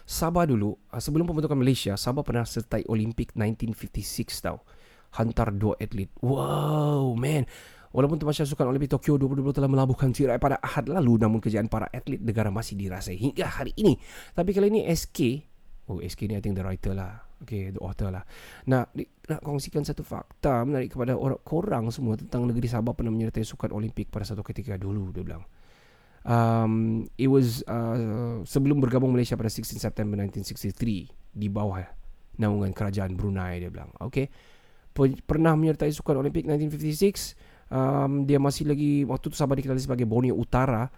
Sabah 0.07 0.47
dulu 0.47 0.79
ah, 0.95 1.03
Sebelum 1.03 1.27
pembentukan 1.27 1.59
Malaysia 1.59 1.99
Sabah 1.99 2.23
pernah 2.23 2.47
sertai 2.47 2.87
Olimpik 2.87 3.35
1956 3.35 4.47
tau. 4.47 4.63
Hantar 5.19 5.51
dua 5.51 5.75
atlet. 5.83 6.09
Wow 6.23 7.19
man 7.19 7.45
Walaupun 7.95 8.19
Tamasya 8.19 8.49
Sukan 8.49 8.71
Olimpik 8.71 8.91
Tokyo 8.91 9.19
2020 9.19 9.57
telah 9.57 9.71
melabuhkan 9.71 10.11
tirai 10.11 10.39
pada 10.41 10.59
ahad 10.63 10.91
lalu 10.91 11.23
namun 11.23 11.39
kerjaan 11.39 11.71
para 11.71 11.87
atlet 11.91 12.19
negara 12.19 12.51
masih 12.51 12.75
dirasai 12.79 13.19
hingga 13.19 13.47
hari 13.47 13.75
ini. 13.79 13.99
Tapi 14.35 14.51
kali 14.55 14.71
ini 14.71 14.81
SK, 14.91 15.19
oh 15.93 16.03
SK 16.03 16.31
ni 16.31 16.35
I 16.37 16.43
think 16.43 16.59
the 16.59 16.65
writer 16.65 16.95
lah. 16.97 17.23
Okay, 17.37 17.69
the 17.69 17.81
author 17.85 18.09
lah. 18.09 18.25
Nak, 18.65 18.97
nak 19.29 19.41
kongsikan 19.45 19.85
satu 19.85 20.01
fakta 20.01 20.65
menarik 20.65 20.97
kepada 20.97 21.13
orang 21.13 21.37
korang 21.45 21.85
semua 21.93 22.17
tentang 22.17 22.49
negeri 22.49 22.65
Sabah 22.65 22.97
pernah 22.97 23.13
menyertai 23.13 23.45
Sukan 23.45 23.77
Olimpik 23.77 24.09
pada 24.09 24.25
satu 24.25 24.41
ketika 24.41 24.81
dulu, 24.81 25.13
dia 25.13 25.21
bilang. 25.21 25.45
um, 26.27 27.07
it 27.17 27.31
was 27.31 27.63
uh, 27.71 28.43
sebelum 28.43 28.83
bergabung 28.83 29.15
Malaysia 29.15 29.39
pada 29.39 29.49
16 29.49 29.79
September 29.79 30.19
1963 30.27 31.33
di 31.33 31.49
bawah 31.49 31.87
naungan 32.37 32.75
kerajaan 32.75 33.17
Brunei 33.17 33.63
dia 33.63 33.71
bilang 33.73 33.95
okay 34.03 34.29
Pe- 34.93 35.17
pernah 35.25 35.55
menyertai 35.55 35.93
sukan 35.95 36.21
Olimpik 36.21 36.45
1956 36.45 37.46
um, 37.71 38.27
dia 38.27 38.39
masih 38.41 38.69
lagi 38.69 39.03
waktu 39.07 39.33
tu 39.33 39.37
Sabah 39.37 39.57
dikenali 39.59 39.83
sebagai 39.83 40.07
Borneo 40.09 40.37
Utara 40.37 40.89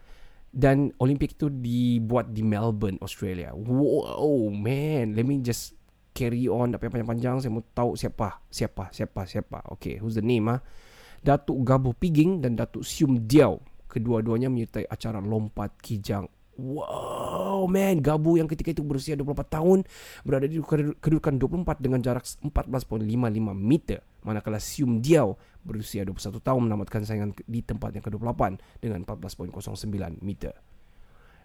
dan 0.49 0.93
Olimpik 1.01 1.37
itu 1.37 1.53
dibuat 1.53 2.33
di 2.33 2.41
Melbourne 2.41 2.97
Australia. 3.05 3.53
Wow 3.53 4.49
man. 4.53 5.13
Let 5.13 5.29
me 5.29 5.45
just 5.45 5.77
carry 6.17 6.49
on. 6.49 6.73
Tak 6.73 6.83
panjang-panjang 6.89 7.45
saya 7.45 7.53
mau 7.53 7.63
tahu 7.63 7.95
siapa. 7.95 8.41
Siapa 8.49 8.89
siapa 8.93 9.29
siapa. 9.29 9.59
Okay 9.79 10.01
who's 10.01 10.17
the 10.17 10.25
name 10.25 10.49
ah? 10.49 10.61
Datuk 11.19 11.67
Gabo 11.67 11.93
Piging 11.93 12.41
dan 12.41 12.55
Datuk 12.55 12.87
Sium 12.87 13.27
Diao 13.27 13.59
kedua-duanya 13.89 14.53
menyertai 14.53 14.87
acara 14.87 15.19
lompat 15.19 15.75
kijang 15.81 16.29
Wow 16.59 17.71
man 17.71 18.03
Gabu 18.03 18.35
yang 18.35 18.51
ketika 18.51 18.75
itu 18.75 18.83
berusia 18.83 19.14
24 19.14 19.47
tahun 19.47 19.79
Berada 20.27 20.51
di 20.51 20.59
kedudukan 20.99 21.38
24 21.38 21.79
dengan 21.79 22.03
jarak 22.03 22.27
14.55 22.27 23.07
meter 23.55 24.03
Manakala 24.27 24.59
Sium 24.59 24.99
Diao 24.99 25.38
berusia 25.62 26.03
21 26.03 26.42
tahun 26.42 26.61
menamatkan 26.66 27.07
saingan 27.07 27.31
di 27.47 27.62
tempat 27.62 27.94
yang 27.94 28.03
ke-28 28.03 28.59
dengan 28.83 29.07
14.09 29.07 30.18
meter 30.18 30.53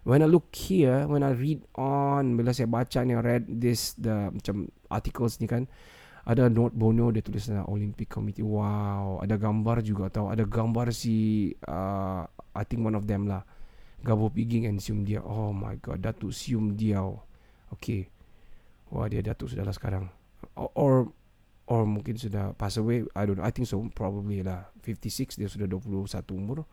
When 0.04 0.20
I 0.20 0.28
look 0.28 0.52
here, 0.52 1.08
when 1.08 1.24
I 1.24 1.32
read 1.32 1.64
on 1.80 2.36
Bila 2.36 2.52
saya 2.52 2.68
baca 2.68 3.00
ni, 3.06 3.16
read 3.16 3.48
this 3.48 3.96
the 3.96 4.28
macam 4.34 4.68
articles 4.92 5.40
ni 5.40 5.48
kan 5.48 5.64
ada 6.24 6.48
note 6.48 6.72
Bono 6.72 7.12
dia 7.12 7.20
tulis 7.20 7.44
dalam 7.44 7.68
Olympic 7.68 8.08
Committee. 8.08 8.40
Wow, 8.40 9.20
ada 9.20 9.36
gambar 9.36 9.84
juga 9.84 10.08
tahu. 10.08 10.32
Ada 10.32 10.48
gambar 10.48 10.88
si 10.96 11.52
uh, 11.68 12.24
I 12.56 12.64
think 12.64 12.80
one 12.80 12.96
of 12.96 13.04
them 13.04 13.28
lah. 13.28 13.44
Gabo 14.04 14.28
Piging 14.28 14.68
and 14.68 14.78
Sium 14.78 15.02
Diao. 15.08 15.24
Oh 15.24 15.50
my 15.56 15.80
god, 15.80 16.04
Datuk 16.04 16.36
Sium 16.36 16.76
Diao. 16.76 17.24
Okay. 17.72 18.12
Wah, 18.92 19.08
dia 19.08 19.24
Datuk 19.24 19.48
sudah 19.48 19.64
lah 19.64 19.72
sekarang. 19.72 20.12
Or, 20.54 20.70
or 20.76 20.94
or 21.64 21.88
mungkin 21.88 22.20
sudah 22.20 22.52
pass 22.54 22.76
away. 22.76 23.08
I 23.16 23.24
don't 23.24 23.40
know. 23.40 23.46
I 23.48 23.50
think 23.50 23.64
so. 23.64 23.80
Probably 23.96 24.44
lah. 24.44 24.68
56 24.84 25.40
dia 25.40 25.48
sudah 25.48 25.64
21 25.64 26.04
umur. 26.36 26.68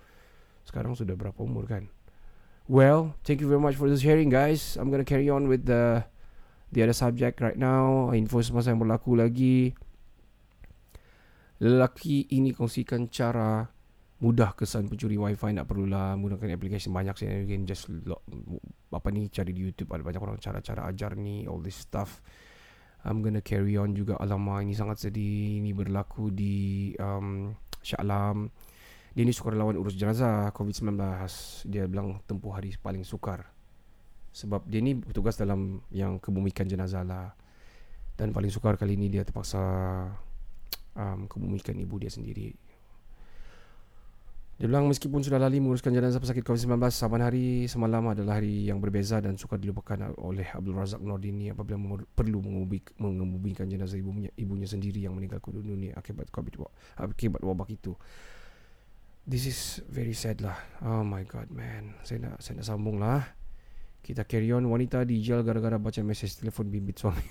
Sekarang 0.67 0.93
sudah 0.93 1.15
berapa 1.15 1.39
umur 1.39 1.65
kan? 1.65 1.87
Well, 2.67 3.15
thank 3.23 3.39
you 3.39 3.47
very 3.47 3.63
much 3.63 3.79
for 3.79 3.87
this 3.87 4.03
sharing 4.03 4.27
guys. 4.27 4.75
I'm 4.75 4.91
gonna 4.91 5.07
carry 5.07 5.31
on 5.31 5.47
with 5.47 5.65
the 5.65 6.03
the 6.71 6.83
other 6.83 6.95
subject 6.95 7.43
right 7.43 7.59
now 7.59 8.15
info 8.15 8.39
semasa 8.39 8.71
yang 8.71 8.79
berlaku 8.79 9.19
lagi 9.19 9.75
lelaki 11.59 12.31
ini 12.31 12.55
kongsikan 12.55 13.11
cara 13.11 13.69
mudah 14.21 14.53
kesan 14.53 14.85
pencuri 14.85 15.17
wifi 15.17 15.49
nak 15.49 15.65
perlulah 15.65 16.13
menggunakan 16.13 16.53
aplikasi 16.53 16.93
banyak 16.93 17.17
saya 17.17 17.41
again 17.41 17.65
just 17.65 17.89
lo, 17.89 18.21
apa 18.93 19.09
ni 19.09 19.25
cari 19.33 19.49
di 19.49 19.65
YouTube 19.65 19.89
ada 19.97 20.05
banyak 20.05 20.21
orang 20.21 20.37
cara-cara 20.37 20.85
ajar 20.93 21.17
ni 21.17 21.49
all 21.49 21.57
this 21.57 21.81
stuff. 21.81 22.21
I'm 23.01 23.25
gonna 23.25 23.41
carry 23.41 23.81
on 23.81 23.97
juga. 23.97 24.21
Alamak 24.21 24.61
ini 24.61 24.77
sangat 24.77 25.09
sedih. 25.09 25.57
Ini 25.57 25.73
berlaku 25.73 26.29
di 26.29 26.93
um, 27.01 27.49
Shah 27.81 27.97
Alam. 27.97 28.45
Dia 29.17 29.25
ni 29.25 29.33
sukar 29.33 29.57
lawan 29.57 29.73
urus 29.73 29.97
jenazah 29.97 30.53
COVID-19 30.53 31.01
dia 31.65 31.89
bilang 31.89 32.21
tempuh 32.29 32.53
hari 32.53 32.77
paling 32.77 33.01
sukar. 33.01 33.49
Sebab 34.37 34.69
dia 34.69 34.85
ni 34.85 34.93
bertugas 34.93 35.33
dalam 35.33 35.81
yang 35.89 36.21
kebumikan 36.21 36.69
jenazah 36.69 37.01
lah. 37.01 37.33
Dan 38.13 38.37
paling 38.37 38.53
sukar 38.53 38.77
kali 38.77 38.93
ni 39.01 39.09
dia 39.09 39.25
terpaksa 39.25 39.57
um, 40.93 41.25
Kebumikan 41.25 41.73
ibu 41.81 41.97
dia 41.97 42.13
sendiri 42.13 42.53
Dia 44.61 44.69
bilang 44.69 44.85
meskipun 44.85 45.25
sudah 45.25 45.41
lali 45.41 45.57
menguruskan 45.57 45.89
jenazah 45.89 46.21
pesakit 46.21 46.45
COVID-19 46.45 46.77
Saban 46.93 47.25
hari 47.25 47.65
semalam 47.65 48.13
adalah 48.13 48.37
hari 48.37 48.69
yang 48.69 48.77
berbeza 48.77 49.17
Dan 49.17 49.33
sukar 49.33 49.57
dilupakan 49.57 50.13
oleh 50.21 50.45
Abdul 50.53 50.77
Razak 50.77 51.01
Nordini 51.01 51.49
Apabila 51.49 51.81
perlu 52.13 52.45
mengebumikan 53.01 53.65
jenazah 53.65 53.97
ibunya, 53.97 54.29
ibunya 54.37 54.69
sendiri 54.69 55.01
Yang 55.01 55.17
meninggal 55.17 55.41
dunia 55.49 55.97
akibat 55.97 56.29
COVID 56.29 56.61
Akibat 57.01 57.41
wabak 57.41 57.73
itu. 57.73 57.97
This 59.25 59.49
is 59.49 59.81
very 59.89 60.13
sad 60.13 60.45
lah. 60.45 60.61
Oh 60.85 61.01
my 61.01 61.25
god 61.25 61.49
man. 61.49 61.97
Saya 62.05 62.29
nak, 62.29 62.45
saya 62.45 62.61
nak 62.61 62.69
sambung 62.69 63.01
lah. 63.01 63.33
Kita 64.05 64.29
carry 64.29 64.53
on. 64.53 64.69
Wanita 64.69 65.01
dijal 65.09 65.41
gara-gara 65.41 65.81
baca 65.81 66.05
mesej 66.05 66.37
telefon 66.37 66.69
bimbit 66.69 67.01
suami. 67.01 67.25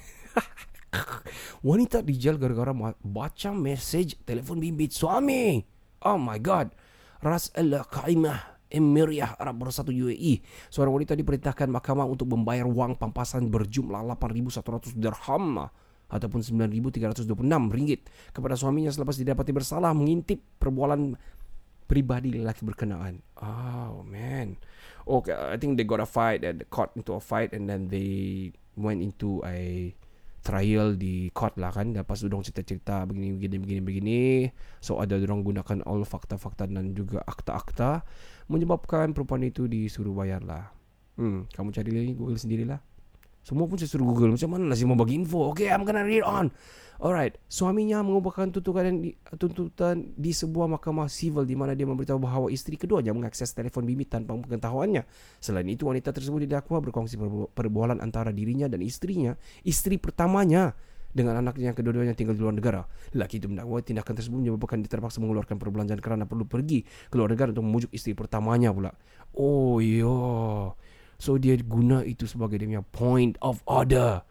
Wanita 1.71 2.03
dijal 2.03 2.43
gara-gara 2.43 2.75
baca 3.07 3.51
mesej 3.55 4.19
telefon 4.27 4.59
bimbit 4.59 4.90
suami. 4.90 5.62
Oh 6.03 6.19
my 6.19 6.43
god 6.43 6.75
Ras 7.21 7.53
al-Qaimah 7.53 8.65
Emiriyah 8.71 9.37
Arab 9.37 9.67
Bersatu 9.67 9.93
UAE 9.93 10.41
Seorang 10.73 10.97
wanita 10.97 11.13
diperintahkan 11.19 11.69
mahkamah 11.69 12.07
untuk 12.07 12.33
membayar 12.33 12.65
wang 12.65 12.97
pampasan 12.97 13.51
berjumlah 13.53 14.01
8.100 14.17 14.97
dirham 14.97 15.69
ataupun 16.11 16.43
9.326 16.43 17.23
ringgit 17.71 18.11
kepada 18.35 18.59
suaminya 18.59 18.91
selepas 18.91 19.15
didapati 19.15 19.55
bersalah 19.55 19.95
mengintip 19.95 20.43
perbualan 20.59 21.15
pribadi 21.87 22.35
lelaki 22.35 22.67
berkenaan. 22.67 23.23
Oh 23.39 24.03
man. 24.03 24.59
Okay, 25.07 25.35
I 25.35 25.59
think 25.59 25.79
they 25.79 25.87
got 25.87 26.03
a 26.03 26.07
fight 26.07 26.43
and 26.43 26.63
caught 26.71 26.95
into 26.99 27.15
a 27.15 27.23
fight 27.23 27.55
and 27.55 27.71
then 27.71 27.91
they 27.91 28.51
went 28.75 29.03
into 29.03 29.43
a 29.43 29.91
trial 30.40 30.96
di 30.96 31.29
court 31.31 31.57
lah 31.61 31.70
kan. 31.72 31.92
Lepas 31.92 32.24
tu 32.24 32.29
dong 32.29 32.44
cerita-cerita 32.44 33.05
begini 33.07 33.37
begini 33.37 33.57
begini 33.61 33.81
begini. 33.81 34.22
So 34.81 34.98
ada 34.98 35.16
orang 35.16 35.44
gunakan 35.44 35.85
all 35.87 36.03
fakta-fakta 36.05 36.68
dan 36.68 36.92
juga 36.96 37.22
akta-akta 37.24 38.03
menyebabkan 38.50 39.14
perempuan 39.14 39.46
itu 39.46 39.70
disuruh 39.70 40.12
bayar 40.12 40.42
lah. 40.42 40.72
Hmm, 41.20 41.44
kamu 41.53 41.68
cari 41.70 41.90
lagi 41.92 42.12
Google 42.16 42.40
sendirilah. 42.40 42.81
Semua 43.40 43.64
pun 43.64 43.81
saya 43.81 43.88
suruh 43.88 44.05
Google 44.05 44.37
Macam 44.37 44.48
mana 44.53 44.68
lah 44.68 44.76
saya 44.76 44.88
mau 44.88 44.98
bagi 45.00 45.16
info 45.16 45.50
Okay 45.53 45.72
I'm 45.72 45.83
gonna 45.83 46.05
read 46.05 46.24
on 46.24 46.53
Alright 47.00 47.40
Suaminya 47.48 48.05
mengubahkan 48.05 48.53
tuntutan 48.53 49.00
di, 49.00 49.16
tuntutan 49.40 50.12
di 50.12 50.33
sebuah 50.37 50.68
mahkamah 50.76 51.09
civil 51.09 51.48
Di 51.48 51.57
mana 51.57 51.72
dia 51.72 51.88
memberitahu 51.88 52.20
bahawa 52.20 52.53
isteri 52.53 52.76
keduanya 52.76 53.16
Mengakses 53.16 53.57
telefon 53.57 53.88
bimbit 53.88 54.12
tanpa 54.12 54.37
pengetahuannya 54.37 55.09
Selain 55.40 55.64
itu 55.64 55.88
wanita 55.88 56.12
tersebut 56.12 56.44
didakwa 56.44 56.85
berkongsi 56.85 57.16
perbualan 57.57 58.05
antara 58.05 58.29
dirinya 58.29 58.68
dan 58.68 58.85
istrinya 58.85 59.33
Isteri 59.64 59.96
pertamanya 59.96 60.76
dengan 61.11 61.42
anaknya 61.42 61.74
yang 61.74 61.76
kedua-duanya 61.79 62.14
tinggal 62.14 62.38
di 62.38 62.42
luar 62.42 62.55
negara. 62.55 62.87
Lelaki 63.11 63.42
itu 63.42 63.50
mendakwa 63.50 63.83
tindakan 63.83 64.14
tersebut 64.14 64.38
menyebabkan 64.38 64.79
dia 64.79 64.90
terpaksa 64.90 65.18
mengeluarkan 65.18 65.59
perbelanjaan 65.59 65.98
kerana 65.98 66.24
perlu 66.24 66.46
pergi 66.46 66.87
ke 66.87 67.14
luar 67.18 67.35
negara 67.35 67.50
untuk 67.50 67.66
memujuk 67.66 67.90
isteri 67.90 68.14
pertamanya 68.14 68.70
pula. 68.70 68.94
Oh, 69.35 69.83
iya. 69.83 70.70
So 71.21 71.37
dia 71.37 71.53
guna 71.61 72.01
itu 72.01 72.25
sebagai 72.25 72.57
dia 72.57 72.65
punya 72.65 72.85
point 72.97 73.37
of 73.45 73.61
order. 73.69 74.25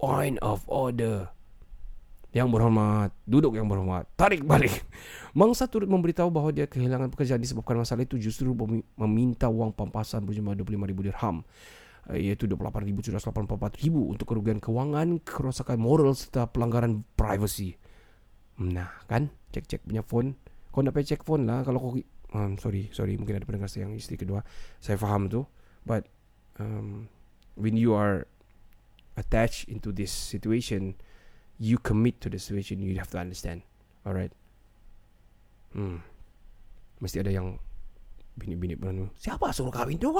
Point 0.00 0.40
of 0.40 0.64
order. 0.64 1.28
Yang 2.34 2.48
berhormat, 2.50 3.14
duduk 3.28 3.54
yang 3.54 3.70
berhormat, 3.70 4.10
tarik 4.18 4.42
balik. 4.42 4.72
Mangsa 5.38 5.70
turut 5.70 5.86
memberitahu 5.86 6.34
bahawa 6.34 6.50
dia 6.50 6.66
kehilangan 6.66 7.12
pekerjaan 7.12 7.38
disebabkan 7.38 7.78
masalah 7.78 8.02
itu 8.02 8.18
justru 8.18 8.50
meminta 8.98 9.46
wang 9.46 9.70
pampasan 9.70 10.26
berjumlah 10.26 10.58
25,000 10.58 11.06
dirham 11.06 11.36
iaitu 12.10 12.44
28,184,000 12.50 14.12
untuk 14.12 14.26
kerugian 14.28 14.60
kewangan, 14.60 15.22
kerosakan 15.24 15.80
moral 15.80 16.12
serta 16.12 16.50
pelanggaran 16.50 17.06
privacy. 17.16 17.80
Nah, 18.60 18.92
kan? 19.08 19.32
Cek-cek 19.54 19.88
punya 19.88 20.04
phone. 20.04 20.36
Kau 20.74 20.82
nak 20.82 20.90
pergi 20.90 21.14
cek 21.14 21.22
phone 21.22 21.46
lah 21.46 21.62
kalau 21.62 21.78
kau 21.78 21.94
um, 22.34 22.58
sorry 22.58 22.90
sorry 22.90 23.14
mungkin 23.14 23.38
ada 23.38 23.46
pendengar 23.46 23.70
saya 23.70 23.86
yang 23.86 23.94
isteri 23.94 24.18
kedua. 24.18 24.42
Saya 24.82 24.98
faham 24.98 25.30
tu 25.30 25.46
but 25.86 26.10
um, 26.58 27.06
when 27.54 27.78
you 27.78 27.94
are 27.94 28.26
attached 29.14 29.70
into 29.70 29.94
this 29.94 30.10
situation 30.10 30.98
you 31.56 31.78
commit 31.78 32.18
to 32.18 32.26
the 32.26 32.36
situation 32.36 32.82
you 32.82 32.98
have 32.98 33.08
to 33.08 33.16
understand. 33.16 33.62
Alright? 34.02 34.34
Hmm. 35.72 36.02
Mesti 36.98 37.22
ada 37.22 37.30
yang 37.30 37.56
bini-bini 38.34 38.74
pun 38.74 39.14
siapa 39.14 39.54
suruh 39.54 39.70
kahwin 39.70 39.94
tu 39.94 40.10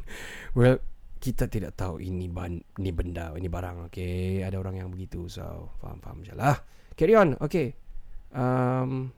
well 0.58 0.76
kita 1.16 1.48
tidak 1.48 1.72
tahu 1.80 1.96
ini 2.04 2.28
ban 2.28 2.60
ini 2.76 2.92
benda 2.92 3.32
ini 3.32 3.48
barang 3.48 3.88
okay? 3.88 4.44
Ada 4.44 4.60
orang 4.60 4.84
yang 4.84 4.92
begitu 4.92 5.24
so 5.32 5.72
faham 5.80 5.98
faham 6.04 6.20
je 6.20 6.36
lah. 6.36 6.60
Carry 6.94 7.16
on 7.16 7.40
okay. 7.40 7.72
Um, 8.34 9.14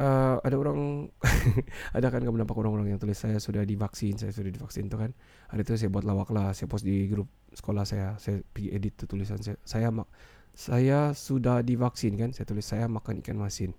uh, 0.00 0.36
ada 0.40 0.56
orang 0.56 1.08
ada 1.96 2.06
kan 2.12 2.20
kamu 2.20 2.44
nampak 2.44 2.56
orang-orang 2.56 2.94
yang 2.94 3.00
tulis 3.00 3.16
saya 3.16 3.40
sudah 3.40 3.64
divaksin 3.64 4.16
saya 4.16 4.32
sudah 4.32 4.52
divaksin 4.52 4.88
tu 4.88 4.96
kan. 5.00 5.12
Hari 5.52 5.62
itu 5.64 5.76
saya 5.76 5.90
buat 5.92 6.04
lawak 6.04 6.32
lah 6.32 6.52
saya 6.52 6.68
post 6.68 6.84
di 6.84 7.08
grup 7.08 7.28
sekolah 7.52 7.84
saya 7.88 8.16
saya 8.20 8.40
pergi 8.40 8.72
edit 8.72 8.94
tu 8.96 9.04
tulisan 9.08 9.40
saya. 9.40 9.56
Saya 9.64 9.88
mak 9.92 10.08
saya 10.56 11.12
sudah 11.12 11.60
divaksin 11.60 12.16
kan 12.16 12.30
saya 12.32 12.48
tulis 12.48 12.64
saya 12.64 12.88
makan 12.88 13.20
ikan 13.20 13.36
masin. 13.36 13.72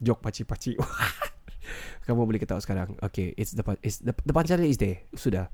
Jok 0.00 0.20
paci-paci. 0.20 0.76
Kamu 2.04 2.28
boleh 2.28 2.40
ketahui 2.40 2.60
sekarang. 2.60 2.96
Okay 3.00 3.32
it's 3.36 3.56
the 3.56 3.64
it's 3.80 4.00
the, 4.04 4.12
the 4.24 4.34
is 4.64 4.76
there. 4.76 5.04
Sudah 5.16 5.48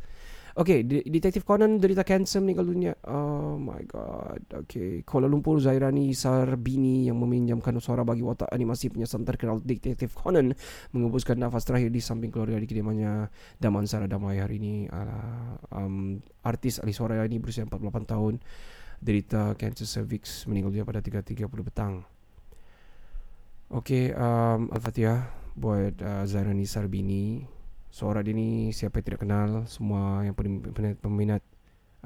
Okay, 0.51 0.83
De- 0.83 1.07
Detektif 1.07 1.47
Conan 1.47 1.79
derita 1.79 2.03
kanser 2.03 2.43
meninggal 2.43 2.67
dunia. 2.67 2.93
Oh 3.07 3.55
my 3.55 3.83
god. 3.87 4.43
Okay, 4.67 5.07
Kuala 5.07 5.31
Lumpur 5.31 5.63
Zairani 5.63 6.11
Sarbini 6.11 7.07
yang 7.07 7.23
meminjamkan 7.23 7.79
suara 7.79 8.03
bagi 8.03 8.27
watak 8.27 8.51
animasi 8.51 8.91
penyiasan 8.91 9.23
terkenal 9.23 9.63
Detektif 9.63 10.19
Conan 10.19 10.51
mengembuskan 10.91 11.39
nafas 11.39 11.63
terakhir 11.63 11.95
di 11.95 12.03
samping 12.03 12.35
keluarga 12.35 12.59
di 12.59 12.67
kediamannya 12.67 13.31
Damansara 13.63 14.11
Damai 14.11 14.43
hari 14.43 14.59
ini. 14.59 14.91
Uh, 14.91 15.55
um, 15.71 16.19
artis 16.43 16.83
ahli 16.83 16.91
suara 16.91 17.23
ini 17.23 17.39
berusia 17.39 17.63
48 17.63 18.11
tahun 18.11 18.35
derita 19.01 19.55
kanser 19.55 19.87
cervix 19.87 20.45
meninggal 20.51 20.75
dunia 20.75 20.87
pada 20.89 21.01
3.30 21.01 21.47
petang. 21.63 22.03
Okay, 23.71 24.11
um, 24.19 24.67
Al-Fatihah 24.75 25.31
buat 25.55 25.95
uh, 26.03 26.27
Zairani 26.27 26.67
Sarbini 26.67 27.47
Suara 27.91 28.23
dia 28.23 28.31
ni 28.31 28.71
siapa 28.71 29.03
yang 29.03 29.07
tidak 29.11 29.21
kenal 29.27 29.67
Semua 29.67 30.23
yang 30.23 30.39
peminat, 30.39 30.97
peminat 31.03 31.43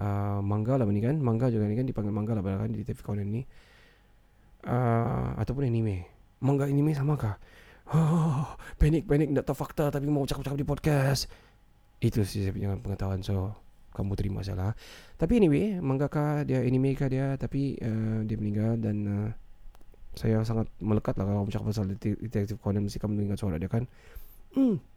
uh, 0.01 0.40
Manga 0.40 0.81
lah 0.81 0.88
ni 0.88 1.05
kan. 1.05 1.20
Manga 1.20 1.53
juga 1.53 1.68
ni 1.68 1.77
kan 1.77 1.85
dipanggil 1.85 2.11
manga 2.11 2.33
lah 2.33 2.40
kan 2.40 2.73
Di 2.73 2.81
TV 2.83 2.99
Conan 3.05 3.29
ni. 3.29 3.44
Uh, 4.64 5.37
Ataupun 5.37 5.68
anime. 5.68 6.09
Manga 6.40 6.64
anime 6.64 6.97
sama 6.97 7.20
kah? 7.20 7.37
Oh, 7.92 8.57
panik-panik 8.81 9.29
nak 9.29 9.44
tahu 9.44 9.61
fakta 9.61 9.92
Tapi 9.92 10.09
mau 10.09 10.25
cakap-cakap 10.25 10.57
di 10.57 10.64
podcast. 10.64 11.29
Itu 12.01 12.25
sih 12.25 12.49
saya 12.49 12.57
punya 12.57 12.81
pengetahuan. 12.81 13.20
So 13.20 13.53
kamu 13.94 14.18
terima 14.18 14.42
salah 14.42 14.75
Tapi 15.20 15.38
anyway 15.38 15.79
Mangaka 15.79 16.42
dia 16.42 16.64
anime 16.64 16.97
kah 16.99 17.07
dia 17.07 17.37
Tapi 17.37 17.79
uh, 17.79 18.27
dia 18.27 18.35
meninggal 18.40 18.81
Dan 18.81 18.97
uh, 19.07 19.29
saya 20.16 20.40
sangat 20.49 20.66
melekat 20.81 21.14
lah 21.20 21.29
Kalau 21.29 21.47
cakap 21.47 21.66
pasal 21.70 21.92
Detektif 21.92 22.57
Conan 22.59 22.88
Mesti 22.88 22.99
kamu 22.99 23.20
dengar 23.20 23.37
suara 23.37 23.61
dia 23.61 23.68
kan. 23.68 23.85
Hmm 24.57 24.93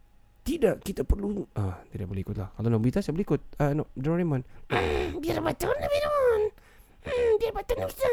tidak, 0.48 0.76
kita 0.80 1.04
perlu 1.04 1.44
ah 1.60 1.84
tidak 1.92 2.08
boleh 2.08 2.24
ikut 2.24 2.36
lah. 2.40 2.48
Kalau 2.56 2.68
Nobita 2.72 3.04
saya 3.04 3.12
boleh 3.12 3.26
ikut. 3.28 3.40
Ah 3.60 3.76
no, 3.76 3.92
Doraemon. 3.92 4.40
Hmm, 4.72 5.20
biar 5.20 5.44
betul 5.44 5.76
Doraemon. 5.76 6.42
Hmm, 7.04 7.32
biar 7.36 7.52
betul 7.52 7.76
Nobita. 7.84 8.12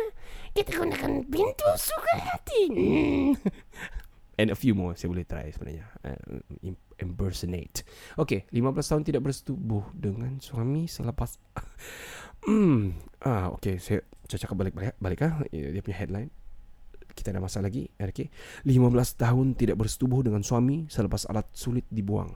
Kita 0.52 0.69
gunakan 0.76 1.12
pintu 1.32 1.69
suka 1.80 2.13
hati. 2.19 2.62
Hmm. 2.76 3.32
And 4.39 4.52
a 4.52 4.58
few 4.60 4.76
more 4.76 5.00
saya 5.00 5.15
boleh 5.15 5.24
try 5.24 5.48
sebenarnya. 5.48 5.88
Uh, 6.04 6.43
impersonate. 7.00 7.88
Okay, 8.19 8.43
15 8.52 8.84
tahun 8.84 9.04
tidak 9.08 9.21
bersetubuh 9.24 9.95
dengan 9.95 10.43
suami 10.43 10.91
selepas 10.91 11.39
Hmm. 12.45 12.93
Ah, 13.26 13.50
okay, 13.50 13.82
saya 13.82 14.06
saya 14.30 14.45
cakap 14.45 14.54
balik-balik 14.62 14.93
balik 15.02 15.26
ah 15.26 15.41
dia 15.50 15.82
punya 15.82 15.98
headline 15.98 16.30
kita 17.15 17.32
ada 17.32 17.41
masa 17.41 17.63
lagi 17.63 17.88
okay. 17.97 18.28
15 18.67 18.91
tahun 19.15 19.56
tidak 19.56 19.80
bersetubuh 19.80 20.21
dengan 20.21 20.43
suami 20.43 20.86
selepas 20.91 21.25
alat 21.32 21.47
sulit 21.56 21.88
dibuang 21.88 22.30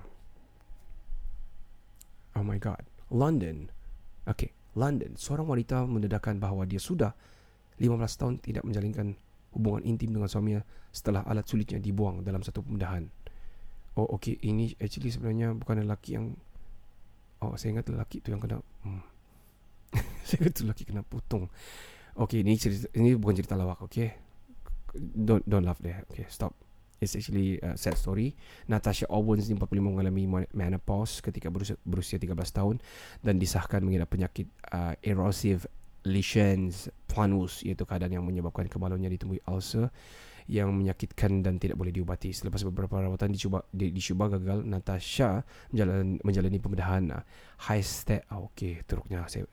oh 2.39 2.43
my 2.43 2.57
god 2.57 2.81
London 3.11 3.67
okay. 4.23 4.55
London 4.79 5.19
seorang 5.19 5.45
wanita 5.45 5.83
mendedahkan 5.83 6.39
bahawa 6.39 6.63
dia 6.63 6.79
sudah 6.79 7.11
15 7.77 8.19
tahun 8.19 8.33
tidak 8.39 8.63
menjalinkan 8.63 9.13
hubungan 9.53 9.83
intim 9.83 10.15
dengan 10.15 10.31
suaminya 10.31 10.63
setelah 10.89 11.27
alat 11.27 11.45
sulitnya 11.45 11.77
dibuang 11.77 12.23
dalam 12.23 12.39
satu 12.41 12.63
pembedahan 12.63 13.05
oh 13.99 14.07
okay. 14.15 14.39
ini 14.47 14.71
actually 14.79 15.11
sebenarnya 15.11 15.51
bukan 15.53 15.83
lelaki 15.83 16.15
yang 16.15 16.33
oh 17.43 17.53
saya 17.59 17.75
ingat 17.75 17.91
lelaki 17.91 18.23
tu 18.23 18.31
yang 18.31 18.39
kena 18.39 18.63
hmm. 18.87 19.03
saya 20.25 20.37
ingat 20.47 20.55
lelaki 20.63 20.83
kena 20.87 21.03
putung 21.03 21.51
Okay, 22.19 22.43
ini 22.43 22.59
cerita 22.59 22.91
ini 22.99 23.15
bukan 23.15 23.31
cerita 23.39 23.55
lawak, 23.55 23.79
okay? 23.79 24.11
Don't 24.97 25.43
don't 25.45 25.65
laugh 25.65 25.79
there. 25.79 26.05
Okay, 26.11 26.25
stop. 26.29 26.53
It's 26.99 27.15
actually 27.15 27.63
a 27.63 27.79
sad 27.79 27.95
story. 27.95 28.35
Natasha 28.67 29.07
Owens 29.07 29.47
ni 29.47 29.55
45 29.55 29.79
mengalami 29.79 30.27
menopause 30.51 31.23
ketika 31.23 31.47
berusia, 31.47 31.79
berusia 31.87 32.19
13 32.19 32.35
tahun 32.51 32.75
dan 33.23 33.39
disahkan 33.39 33.79
mengidap 33.79 34.11
penyakit 34.11 34.51
uh, 34.75 34.99
erosive 34.99 35.63
lesions 36.03 36.91
planus 37.07 37.63
iaitu 37.63 37.87
keadaan 37.87 38.19
yang 38.19 38.25
menyebabkan 38.27 38.67
kemaluannya 38.67 39.15
ditemui 39.15 39.39
ulcer 39.47 39.87
yang 40.49 40.73
menyakitkan 40.75 41.45
dan 41.45 41.55
tidak 41.61 41.79
boleh 41.79 41.93
diubati. 41.93 42.35
Selepas 42.35 42.67
beberapa 42.67 42.99
rawatan 42.99 43.31
dicuba 43.31 43.63
di, 43.71 43.95
dicuba 43.95 44.27
gagal, 44.27 44.67
Natasha 44.67 45.45
menjalani, 45.71 46.19
menjalani 46.19 46.57
pembedahan 46.59 47.03
uh, 47.15 47.23
hyste 47.71 48.27
oh, 48.35 48.51
okay, 48.51 48.83
teruknya 48.83 49.23
saya 49.31 49.45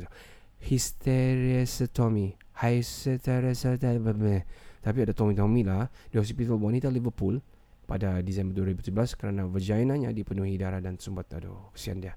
hysterectomy 0.57 2.33
hysterectomy 2.59 4.41
tapi 4.87 5.03
ada 5.03 5.11
Tommy 5.11 5.35
Tommy 5.35 5.67
lah 5.67 5.91
di 6.15 6.23
hospital 6.23 6.63
wanita 6.63 6.87
Liverpool 6.95 7.43
pada 7.91 8.23
Disember 8.23 8.55
2017 8.63 9.19
kerana 9.19 9.43
vaginanya 9.51 10.15
dipenuhi 10.15 10.55
darah 10.55 10.79
dan 10.79 10.95
sumbat. 10.95 11.27
Aduh, 11.35 11.75
kesian 11.75 11.99
dia. 11.99 12.15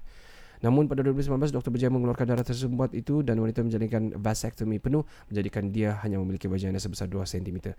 Namun 0.62 0.86
pada 0.86 1.02
2019 1.02 1.50
doktor 1.50 1.74
berjaya 1.74 1.90
mengeluarkan 1.90 2.26
darah 2.30 2.46
tersumbat 2.46 2.94
itu 2.94 3.26
dan 3.26 3.42
wanita 3.42 3.66
menjalankan 3.66 4.14
vasectomy 4.14 4.78
penuh 4.78 5.02
menjadikan 5.26 5.74
dia 5.74 5.98
hanya 6.06 6.22
memiliki 6.22 6.46
vagina 6.46 6.78
sebesar 6.78 7.10
2 7.10 7.26
cm. 7.26 7.74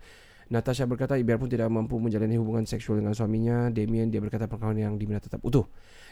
Natasha 0.52 0.84
berkata 0.84 1.16
biarpun 1.16 1.48
tidak 1.48 1.72
mampu 1.72 1.96
menjalani 1.96 2.36
hubungan 2.36 2.68
seksual 2.68 3.00
dengan 3.00 3.16
suaminya, 3.16 3.72
Damien 3.72 4.12
dia 4.12 4.20
berkata 4.20 4.44
perkahwinan 4.44 4.92
yang 4.92 4.94
diminta 5.00 5.24
tetap 5.24 5.40
utuh. 5.40 5.64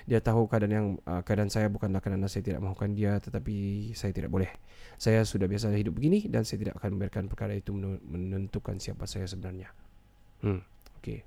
Dia 0.09 0.24
tahu 0.24 0.48
keadaan 0.48 0.72
yang 0.72 0.87
uh, 1.05 1.20
keadaan 1.20 1.53
saya 1.53 1.68
bukanlah 1.68 2.00
kerana 2.00 2.24
saya 2.24 2.40
tidak 2.40 2.64
mahukan 2.64 2.96
dia 2.96 3.20
tetapi 3.20 3.92
saya 3.92 4.16
tidak 4.16 4.33
boleh. 4.33 4.48
Saya 4.96 5.29
sudah 5.29 5.44
biasa 5.44 5.76
hidup 5.76 5.92
begini 5.92 6.24
dan 6.24 6.48
saya 6.48 6.64
tidak 6.64 6.81
akan 6.81 6.96
membiarkan 6.96 7.29
perkara 7.29 7.53
itu 7.53 7.76
menentukan 8.09 8.81
siapa 8.81 9.05
saya 9.05 9.29
sebenarnya. 9.29 9.76
Hmm, 10.40 10.64
okay. 10.96 11.20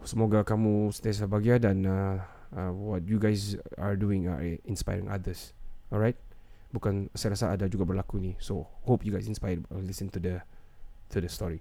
Semoga 0.00 0.40
kamu 0.40 0.96
sentiasa 0.96 1.28
bahagia 1.28 1.60
dan 1.60 1.84
uh, 1.84 2.16
uh, 2.56 2.72
what 2.72 3.04
you 3.04 3.20
guys 3.20 3.60
are 3.76 3.92
doing 3.92 4.24
are 4.24 4.40
inspiring 4.64 5.12
others. 5.12 5.52
Alright? 5.92 6.16
Bukan 6.72 7.12
saya 7.12 7.36
rasa 7.36 7.52
ada 7.52 7.68
juga 7.68 7.84
berlaku 7.84 8.16
ni. 8.16 8.40
So 8.40 8.64
hope 8.88 9.04
you 9.04 9.12
guys 9.12 9.28
inspired 9.28 9.68
listen 9.84 10.08
to 10.16 10.16
the 10.16 10.40
to 11.12 11.20
the 11.20 11.28
story. 11.28 11.60